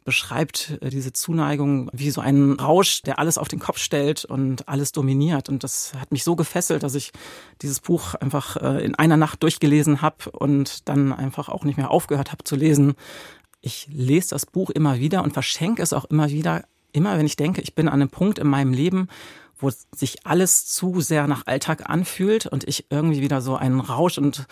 beschreibt 0.04 0.78
äh, 0.82 0.90
diese 0.90 1.14
Zuneigung 1.14 1.90
wie 1.94 2.12
so 2.12 2.22
einen 2.22 2.60
Rausch, 2.60 3.02
der 3.02 3.20
alles 3.20 3.38
auf 3.38 3.48
den 3.48 3.60
Kopf 3.60 3.78
stellt 3.78 4.26
und 4.26 4.68
alles 4.68 4.92
dominiert. 4.92 5.50
Und 5.50 5.64
das 5.64 5.94
hat 5.96 6.12
mich 6.12 6.24
so 6.24 6.36
gefesselt, 6.36 6.84
dass 6.84 6.96
ich 6.96 7.12
dieses 7.62 7.80
Buch 7.80 8.16
einfach 8.16 8.58
äh, 8.58 8.84
in 8.84 8.96
einer 8.96 9.18
Nacht 9.18 9.44
durchgelesen 9.44 10.02
habe 10.02 10.30
und 10.32 10.88
dann 10.90 11.14
einfach 11.14 11.50
auch 11.50 11.64
nicht 11.64 11.78
mehr 11.78 11.92
aufgehört 11.92 12.32
habe 12.32 12.44
zu 12.44 12.56
lesen, 12.56 12.96
ich 13.64 13.88
lese 13.90 14.32
das 14.32 14.46
Buch 14.46 14.70
immer 14.70 15.00
wieder 15.00 15.24
und 15.24 15.34
verschenke 15.34 15.82
es 15.82 15.94
auch 15.94 16.06
immer 16.06 16.30
wieder, 16.30 16.66
immer 16.92 17.18
wenn 17.18 17.26
ich 17.26 17.38
denke, 17.38 17.62
ich 17.62 17.74
bin 17.74 17.88
an 17.88 18.02
einem 18.02 18.10
Punkt 18.10 18.38
in 18.38 18.48
meinem 18.48 18.74
Leben, 18.74 19.08
wo 19.58 19.72
sich 19.96 20.26
alles 20.26 20.66
zu 20.66 21.00
sehr 21.00 21.28
nach 21.28 21.48
Alltag 21.48 21.90
anfühlt 21.90 22.46
und 22.46 22.68
ich 22.68 22.88
irgendwie 22.90 23.22
wieder 23.22 23.42
so 23.42 23.56
einen 23.56 23.80
Rausch 23.80 24.18
und 24.18 24.46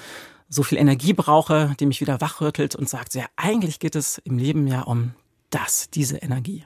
so 0.48 0.64
viel 0.64 0.78
Energie 0.78 1.14
brauche, 1.14 1.76
die 1.80 1.86
mich 1.86 2.02
wieder 2.02 2.22
wachrüttelt 2.22 2.76
und 2.76 2.88
sagt, 2.90 3.14
ja, 3.16 3.26
eigentlich 3.36 3.80
geht 3.80 3.96
es 3.96 4.18
im 4.20 4.38
Leben 4.38 4.66
ja 4.68 4.82
um 4.82 5.14
das, 5.52 5.90
diese 5.90 6.18
Energie. 6.18 6.66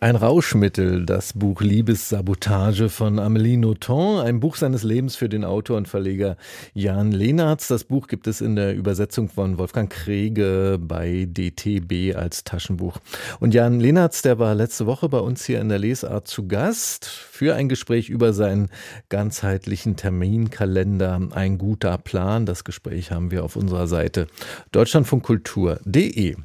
Ein 0.00 0.16
Rauschmittel, 0.16 1.06
das 1.06 1.32
Buch 1.32 1.62
Liebessabotage 1.62 2.88
von 2.88 3.18
Amélie 3.18 3.58
Nothomb, 3.58 4.20
ein 4.20 4.40
Buch 4.40 4.56
seines 4.56 4.82
Lebens 4.82 5.16
für 5.16 5.28
den 5.28 5.44
Autor 5.44 5.76
und 5.76 5.88
Verleger 5.88 6.36
Jan 6.74 7.12
Lehnertz. 7.12 7.68
Das 7.68 7.84
Buch 7.84 8.06
gibt 8.06 8.26
es 8.26 8.40
in 8.40 8.56
der 8.56 8.74
Übersetzung 8.74 9.28
von 9.28 9.56
Wolfgang 9.56 9.90
Krege 9.90 10.78
bei 10.80 11.26
DTB 11.28 12.14
als 12.16 12.44
Taschenbuch. 12.44 12.98
Und 13.40 13.54
Jan 13.54 13.80
Lehnertz, 13.80 14.22
der 14.22 14.38
war 14.38 14.54
letzte 14.54 14.86
Woche 14.86 15.08
bei 15.08 15.20
uns 15.20 15.44
hier 15.44 15.60
in 15.60 15.68
der 15.68 15.78
Lesart 15.78 16.28
zu 16.28 16.46
Gast 16.46 17.06
für 17.06 17.54
ein 17.54 17.68
Gespräch 17.68 18.10
über 18.10 18.32
seinen 18.32 18.68
ganzheitlichen 19.08 19.96
Terminkalender. 19.96 21.28
Ein 21.30 21.56
guter 21.56 21.96
Plan. 21.98 22.46
Das 22.46 22.64
Gespräch 22.64 23.10
haben 23.10 23.30
wir 23.30 23.44
auf 23.44 23.56
unserer 23.56 23.86
Seite 23.86 24.26
deutschlandfunkkultur.de. 24.72 26.36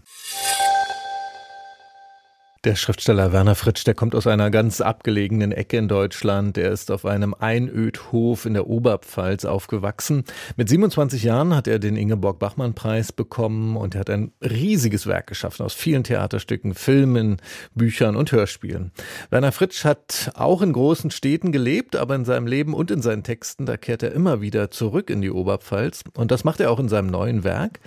Der 2.65 2.75
Schriftsteller 2.75 3.31
Werner 3.31 3.55
Fritsch, 3.55 3.85
der 3.85 3.93
kommt 3.93 4.13
aus 4.15 4.27
einer 4.27 4.51
ganz 4.51 4.81
abgelegenen 4.81 5.53
Ecke 5.53 5.77
in 5.77 5.87
Deutschland. 5.87 6.57
Er 6.57 6.71
ist 6.71 6.91
auf 6.91 7.05
einem 7.05 7.33
Einödhof 7.33 8.45
in 8.45 8.53
der 8.53 8.67
Oberpfalz 8.67 9.45
aufgewachsen. 9.45 10.25
Mit 10.57 10.67
27 10.67 11.23
Jahren 11.23 11.55
hat 11.55 11.69
er 11.69 11.79
den 11.79 11.95
Ingeborg-Bachmann-Preis 11.95 13.13
bekommen 13.13 13.77
und 13.77 13.95
er 13.95 14.01
hat 14.01 14.09
ein 14.09 14.33
riesiges 14.41 15.07
Werk 15.07 15.27
geschaffen 15.27 15.65
aus 15.65 15.73
vielen 15.73 16.03
Theaterstücken, 16.03 16.73
Filmen, 16.73 17.37
Büchern 17.75 18.17
und 18.17 18.33
Hörspielen. 18.33 18.91
Werner 19.29 19.53
Fritsch 19.53 19.85
hat 19.85 20.33
auch 20.35 20.61
in 20.61 20.73
großen 20.73 21.11
Städten 21.11 21.53
gelebt, 21.53 21.95
aber 21.95 22.15
in 22.15 22.25
seinem 22.25 22.45
Leben 22.45 22.73
und 22.73 22.91
in 22.91 23.01
seinen 23.01 23.23
Texten, 23.23 23.67
da 23.67 23.77
kehrt 23.77 24.03
er 24.03 24.11
immer 24.11 24.41
wieder 24.41 24.69
zurück 24.69 25.09
in 25.09 25.21
die 25.21 25.31
Oberpfalz. 25.31 26.03
Und 26.13 26.29
das 26.29 26.43
macht 26.43 26.59
er 26.59 26.71
auch 26.71 26.79
in 26.81 26.89
seinem 26.89 27.07
neuen 27.07 27.45
Werk. 27.45 27.79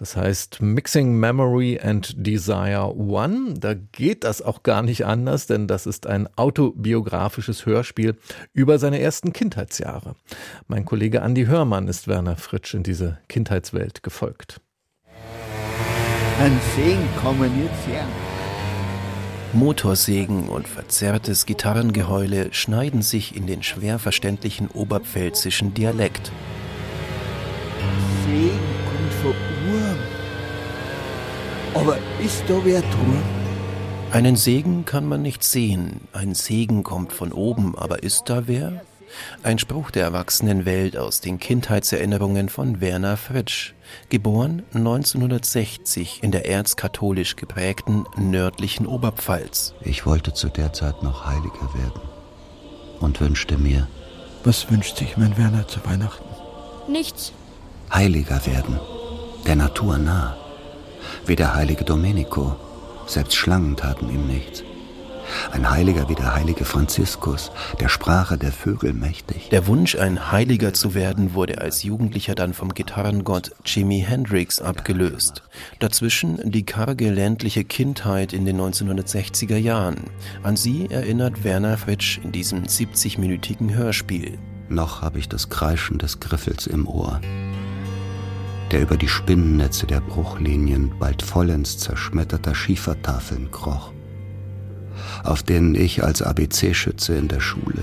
Das 0.00 0.16
heißt 0.16 0.62
Mixing 0.62 1.12
Memory 1.20 1.78
and 1.78 2.14
Desire 2.16 2.96
One. 2.96 3.52
Da 3.58 3.74
geht 3.74 4.24
das 4.24 4.40
auch 4.40 4.62
gar 4.62 4.80
nicht 4.80 5.04
anders, 5.04 5.46
denn 5.46 5.66
das 5.66 5.84
ist 5.84 6.06
ein 6.06 6.26
autobiografisches 6.38 7.66
Hörspiel 7.66 8.16
über 8.54 8.78
seine 8.78 8.98
ersten 8.98 9.34
Kindheitsjahre. 9.34 10.14
Mein 10.68 10.86
Kollege 10.86 11.18
Andy 11.18 11.44
Hörmann 11.44 11.86
ist 11.86 12.08
Werner 12.08 12.36
Fritsch 12.36 12.72
in 12.72 12.82
diese 12.82 13.18
Kindheitswelt 13.28 14.02
gefolgt. 14.02 14.62
Ein 16.40 16.58
Segen 16.74 17.06
kommen 17.22 17.52
jetzt 17.62 17.86
her. 17.86 18.06
Motorsägen 19.52 20.48
und 20.48 20.66
verzerrtes 20.66 21.44
Gitarrengeheule 21.44 22.54
schneiden 22.54 23.02
sich 23.02 23.36
in 23.36 23.46
den 23.46 23.62
schwer 23.62 23.98
verständlichen 23.98 24.68
oberpfälzischen 24.68 25.74
Dialekt. 25.74 26.32
Segen 28.24 28.58
von 29.20 29.32
Urm. 29.32 29.59
Aber 31.74 31.98
ist 32.22 32.44
da 32.48 32.54
wer 32.64 32.80
drum? 32.80 33.22
Einen 34.12 34.34
Segen 34.34 34.84
kann 34.84 35.06
man 35.06 35.22
nicht 35.22 35.44
sehen. 35.44 36.08
Ein 36.12 36.34
Segen 36.34 36.82
kommt 36.82 37.12
von 37.12 37.32
oben, 37.32 37.78
aber 37.78 38.02
ist 38.02 38.24
da 38.26 38.48
wer? 38.48 38.82
Ein 39.42 39.58
Spruch 39.58 39.90
der 39.90 40.04
Erwachsenenwelt 40.04 40.96
aus 40.96 41.20
den 41.20 41.38
Kindheitserinnerungen 41.38 42.48
von 42.48 42.80
Werner 42.80 43.16
Fritsch, 43.16 43.74
geboren 44.08 44.62
1960 44.74 46.22
in 46.22 46.32
der 46.32 46.48
erzkatholisch 46.48 47.36
geprägten 47.36 48.04
nördlichen 48.16 48.86
Oberpfalz. 48.86 49.74
Ich 49.82 50.06
wollte 50.06 50.32
zu 50.32 50.48
der 50.48 50.72
Zeit 50.72 51.02
noch 51.02 51.26
heiliger 51.26 51.74
werden 51.74 52.00
und 53.00 53.20
wünschte 53.20 53.58
mir. 53.58 53.88
Was 54.44 54.70
wünscht 54.70 54.96
sich 54.96 55.16
mein 55.16 55.36
Werner 55.36 55.66
zu 55.68 55.84
Weihnachten? 55.84 56.24
Nichts. 56.88 57.32
Heiliger 57.92 58.44
werden 58.46 58.78
der 59.46 59.56
Natur 59.56 59.98
nah. 59.98 60.36
Wie 61.26 61.36
der 61.36 61.54
heilige 61.54 61.84
Domenico, 61.84 62.56
selbst 63.06 63.36
Schlangen 63.36 63.76
taten 63.76 64.08
ihm 64.08 64.26
nichts. 64.26 64.62
Ein 65.52 65.70
Heiliger 65.70 66.08
wie 66.08 66.14
der 66.14 66.34
heilige 66.34 66.64
Franziskus, 66.64 67.50
der 67.80 67.88
Sprache 67.88 68.38
der 68.38 68.52
Vögel 68.52 68.92
mächtig. 68.92 69.48
Der 69.50 69.66
Wunsch, 69.66 69.96
ein 69.96 70.32
Heiliger 70.32 70.72
zu 70.72 70.94
werden, 70.94 71.34
wurde 71.34 71.60
als 71.60 71.82
Jugendlicher 71.82 72.34
dann 72.34 72.54
vom 72.54 72.74
Gitarrengott 72.74 73.52
Jimi 73.64 74.04
Hendrix 74.06 74.60
abgelöst. 74.60 75.42
Dazwischen 75.78 76.50
die 76.50 76.64
karge 76.64 77.10
ländliche 77.10 77.64
Kindheit 77.64 78.32
in 78.32 78.44
den 78.44 78.60
1960er 78.60 79.56
Jahren. 79.56 80.04
An 80.42 80.56
sie 80.56 80.88
erinnert 80.90 81.44
Werner 81.44 81.78
Fritsch 81.78 82.18
in 82.22 82.32
diesem 82.32 82.64
70-minütigen 82.64 83.74
Hörspiel. 83.74 84.38
Noch 84.68 85.02
habe 85.02 85.18
ich 85.18 85.28
das 85.28 85.48
Kreischen 85.48 85.98
des 85.98 86.20
Griffels 86.20 86.66
im 86.68 86.86
Ohr, 86.86 87.20
der 88.70 88.82
über 88.82 88.96
die 88.96 89.08
Spinnennetze 89.08 89.86
der 89.86 90.00
Bruchlinien 90.00 90.92
bald 90.98 91.22
vollends 91.22 91.78
zerschmetterter 91.78 92.54
Schiefertafeln 92.54 93.50
kroch, 93.50 93.92
auf 95.24 95.42
denen 95.42 95.74
ich 95.74 96.04
als 96.04 96.22
ABC-Schütze 96.22 97.14
in 97.14 97.28
der 97.28 97.40
Schule 97.40 97.82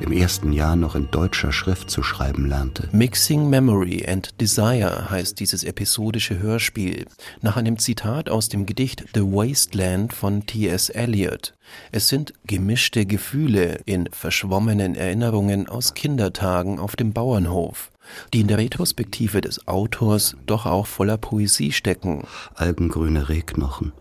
im 0.00 0.12
ersten 0.12 0.52
Jahr 0.52 0.76
noch 0.76 0.94
in 0.94 1.10
deutscher 1.10 1.52
Schrift 1.52 1.90
zu 1.90 2.02
schreiben 2.02 2.46
lernte. 2.46 2.88
Mixing 2.92 3.48
Memory 3.48 4.06
and 4.06 4.40
Desire 4.40 5.10
heißt 5.10 5.40
dieses 5.40 5.64
episodische 5.64 6.38
Hörspiel, 6.38 7.06
nach 7.40 7.56
einem 7.56 7.78
Zitat 7.78 8.28
aus 8.28 8.48
dem 8.48 8.66
Gedicht 8.66 9.04
The 9.14 9.22
Wasteland 9.22 10.12
von 10.12 10.46
T.S. 10.46 10.90
Eliot. 10.90 11.54
Es 11.92 12.08
sind 12.08 12.34
gemischte 12.46 13.06
Gefühle 13.06 13.80
in 13.86 14.08
verschwommenen 14.12 14.94
Erinnerungen 14.94 15.68
aus 15.68 15.94
Kindertagen 15.94 16.78
auf 16.78 16.96
dem 16.96 17.12
Bauernhof, 17.12 17.90
die 18.32 18.40
in 18.40 18.48
der 18.48 18.58
Retrospektive 18.58 19.40
des 19.40 19.66
Autors 19.68 20.36
doch 20.46 20.66
auch 20.66 20.86
voller 20.86 21.16
Poesie 21.16 21.72
stecken. 21.72 22.24
Algengrüne 22.54 23.28
Rehknochen, 23.28 23.92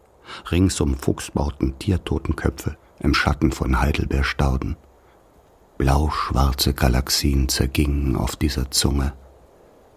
ringsum 0.51 0.95
Fuchsbauten 0.95 1.77
Tiertotenköpfe 1.79 2.77
im 2.99 3.13
Schatten 3.13 3.51
von 3.51 3.79
Heidelbeerstauden. 3.79 4.77
Blau-schwarze 5.77 6.73
Galaxien 6.73 7.49
zergingen 7.49 8.15
auf 8.15 8.35
dieser 8.35 8.71
Zunge, 8.71 9.13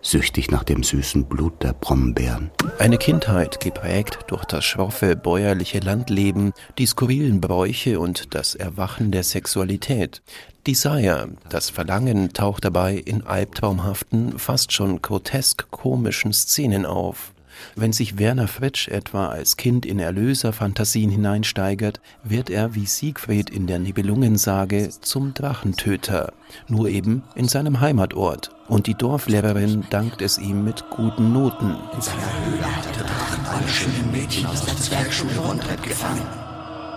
süchtig 0.00 0.50
nach 0.50 0.64
dem 0.64 0.82
süßen 0.82 1.24
Blut 1.24 1.62
der 1.62 1.72
Brombeeren. 1.72 2.50
Eine 2.78 2.98
Kindheit 2.98 3.60
geprägt 3.60 4.18
durch 4.28 4.44
das 4.44 4.64
schroffe 4.64 5.16
bäuerliche 5.16 5.80
Landleben, 5.80 6.52
die 6.78 6.86
skurrilen 6.86 7.40
Bräuche 7.40 8.00
und 8.00 8.34
das 8.34 8.54
Erwachen 8.54 9.10
der 9.10 9.24
Sexualität. 9.24 10.22
Desire, 10.66 11.30
das 11.48 11.70
Verlangen, 11.70 12.32
taucht 12.32 12.64
dabei 12.64 12.94
in 12.94 13.22
albtraumhaften, 13.22 14.38
fast 14.38 14.72
schon 14.72 15.00
grotesk 15.02 15.70
komischen 15.70 16.32
Szenen 16.32 16.84
auf. 16.84 17.32
Wenn 17.76 17.92
sich 17.92 18.18
Werner 18.18 18.48
Fritsch 18.48 18.88
etwa 18.88 19.28
als 19.28 19.56
Kind 19.56 19.86
in 19.86 19.98
Erlöserfantasien 19.98 21.10
hineinsteigert, 21.10 22.00
wird 22.22 22.50
er 22.50 22.74
wie 22.74 22.86
Siegfried 22.86 23.50
in 23.50 23.66
der 23.66 23.78
Nibelungensage 23.78 24.90
zum 25.00 25.34
Drachentöter, 25.34 26.32
nur 26.68 26.88
eben 26.88 27.22
in 27.34 27.48
seinem 27.48 27.80
Heimatort. 27.80 28.50
Und 28.68 28.86
die 28.86 28.94
Dorflehrerin 28.94 29.84
dankt 29.90 30.20
es 30.20 30.38
ihm 30.38 30.64
mit 30.64 30.84
guten 30.90 31.32
Noten. 31.32 31.76
In 31.94 32.00
seiner 32.00 32.46
Höhle 32.46 32.76
hat 32.76 32.84
der 32.84 33.04
Drachen 33.04 33.46
alle 33.46 33.68
schönen 33.68 34.12
Mädchen 34.12 34.46
aus 34.46 34.64
der 34.64 34.76
Zwergschule 34.76 35.38
Rundrep 35.38 35.82
gefangen. 35.82 36.26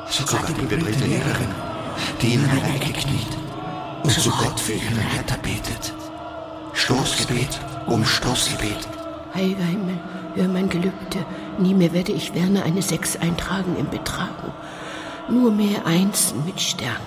Sogar 0.10 0.46
die 0.48 0.54
bebildete 0.54 1.06
Lehrerin, 1.06 1.48
die 2.22 2.34
in 2.34 2.44
einer 2.46 2.76
Ecke 2.76 2.92
kniet 2.92 3.38
und 4.04 4.12
zu 4.12 4.30
Gott 4.30 4.60
für 4.60 4.74
ihren 4.74 5.00
Retter 5.18 5.38
betet. 5.38 5.94
Stoßgebet 6.74 7.60
um 7.88 8.04
Stoßgebet. 8.04 8.88
Heiliger 9.34 9.64
Himmel, 9.64 10.00
hör 10.36 10.48
mein 10.48 10.70
Gelübde, 10.70 11.26
nie 11.60 11.74
mehr 11.74 11.94
werde 11.94 12.12
ich 12.12 12.34
Werner 12.34 12.64
eine 12.64 12.82
Sechs 12.82 13.16
eintragen 13.18 13.76
im 13.80 13.90
Betragen. 13.90 14.52
Nur 15.30 15.52
mehr 15.52 15.86
Einsen 15.86 16.46
mit 16.46 16.60
Stern. 16.60 17.02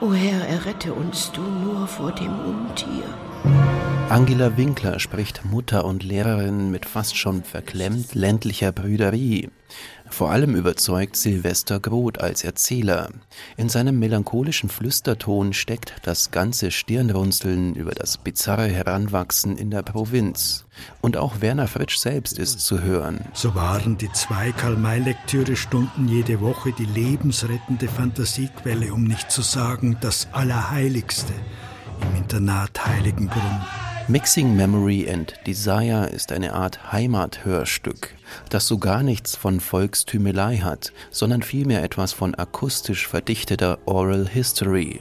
O 0.00 0.12
Herr, 0.12 0.48
errette 0.48 0.92
uns 0.92 1.30
du 1.32 1.40
nur 1.40 1.86
vor 1.86 2.12
dem 2.12 2.32
Untier. 2.40 3.04
Angela 4.08 4.56
Winkler 4.56 5.00
spricht 5.00 5.44
Mutter 5.44 5.84
und 5.84 6.02
Lehrerin 6.02 6.70
mit 6.70 6.86
fast 6.86 7.16
schon 7.16 7.44
verklemmt 7.44 8.14
ländlicher 8.14 8.72
Brüderie. 8.72 9.48
Vor 10.12 10.30
allem 10.30 10.54
überzeugt 10.54 11.16
Silvester 11.16 11.80
Groth 11.80 12.20
als 12.20 12.44
Erzähler. 12.44 13.08
In 13.56 13.70
seinem 13.70 13.98
melancholischen 13.98 14.68
Flüsterton 14.68 15.54
steckt 15.54 15.94
das 16.02 16.30
ganze 16.30 16.70
Stirnrunzeln 16.70 17.74
über 17.74 17.92
das 17.92 18.18
bizarre 18.18 18.66
Heranwachsen 18.66 19.56
in 19.56 19.70
der 19.70 19.80
Provinz. 19.82 20.66
Und 21.00 21.16
auch 21.16 21.40
Werner 21.40 21.66
Fritsch 21.66 21.96
selbst 21.96 22.38
ist 22.38 22.60
zu 22.60 22.82
hören. 22.82 23.24
So 23.32 23.54
waren 23.54 23.96
die 23.96 24.12
zwei 24.12 24.52
Karl-May-Lektüre-Stunden 24.52 26.06
jede 26.08 26.42
Woche 26.42 26.72
die 26.72 26.84
lebensrettende 26.84 27.88
Fantasiequelle, 27.88 28.92
um 28.92 29.04
nicht 29.04 29.30
zu 29.30 29.40
sagen 29.40 29.96
das 30.02 30.28
Allerheiligste 30.32 31.32
im 32.02 32.18
Internat 32.18 32.84
Heiligenbrunn. 32.84 33.62
Mixing 34.08 34.56
Memory 34.56 35.08
and 35.08 35.32
Desire 35.46 36.06
ist 36.06 36.32
eine 36.32 36.54
Art 36.54 36.92
Heimathörstück, 36.92 38.14
das 38.50 38.66
so 38.66 38.78
gar 38.78 39.04
nichts 39.04 39.36
von 39.36 39.60
Volkstümelei 39.60 40.56
hat, 40.56 40.92
sondern 41.10 41.42
vielmehr 41.42 41.84
etwas 41.84 42.12
von 42.12 42.34
akustisch 42.34 43.06
verdichteter 43.06 43.78
Oral 43.86 44.28
History. 44.28 45.00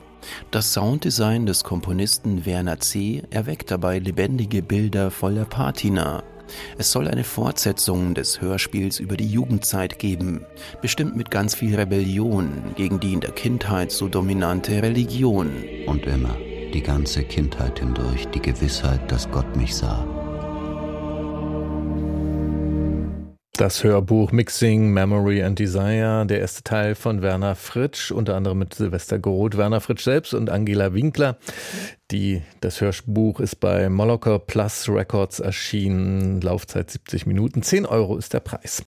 Das 0.51 0.73
Sounddesign 0.73 1.47
des 1.47 1.63
Komponisten 1.63 2.45
Werner 2.45 2.79
C. 2.79 3.23
erweckt 3.31 3.71
dabei 3.71 3.97
lebendige 3.97 4.61
Bilder 4.61 5.09
voller 5.09 5.45
Patina. 5.45 6.23
Es 6.77 6.91
soll 6.91 7.07
eine 7.07 7.23
Fortsetzung 7.23 8.13
des 8.13 8.39
Hörspiels 8.39 8.99
über 8.99 9.17
die 9.17 9.27
Jugendzeit 9.27 9.97
geben, 9.97 10.45
bestimmt 10.81 11.15
mit 11.15 11.31
ganz 11.31 11.55
viel 11.55 11.75
Rebellion 11.75 12.75
gegen 12.75 12.99
die 12.99 13.13
in 13.13 13.21
der 13.21 13.31
Kindheit 13.31 13.91
so 13.91 14.07
dominante 14.07 14.83
Religion. 14.83 15.51
Und 15.87 16.05
immer 16.05 16.35
die 16.71 16.81
ganze 16.81 17.23
Kindheit 17.23 17.79
hindurch 17.79 18.27
die 18.29 18.41
Gewissheit, 18.41 19.11
dass 19.11 19.29
Gott 19.29 19.55
mich 19.55 19.75
sah. 19.75 20.05
Das 23.61 23.83
Hörbuch 23.83 24.31
Mixing 24.31 24.91
Memory 24.91 25.43
and 25.43 25.59
Desire, 25.59 26.25
der 26.25 26.39
erste 26.39 26.63
Teil 26.63 26.95
von 26.95 27.21
Werner 27.21 27.53
Fritsch, 27.53 28.11
unter 28.11 28.35
anderem 28.35 28.57
mit 28.57 28.73
Silvester 28.73 29.19
Groth, 29.19 29.55
Werner 29.55 29.81
Fritsch 29.81 30.03
selbst 30.03 30.33
und 30.33 30.49
Angela 30.49 30.95
Winkler. 30.95 31.37
Die, 32.09 32.41
das 32.61 32.81
Hörbuch 32.81 33.39
ist 33.39 33.59
bei 33.59 33.87
Molocker 33.89 34.39
Plus 34.39 34.89
Records 34.89 35.39
erschienen, 35.39 36.41
Laufzeit 36.41 36.89
70 36.89 37.27
Minuten, 37.27 37.61
10 37.61 37.85
Euro 37.85 38.17
ist 38.17 38.33
der 38.33 38.39
Preis. 38.39 38.83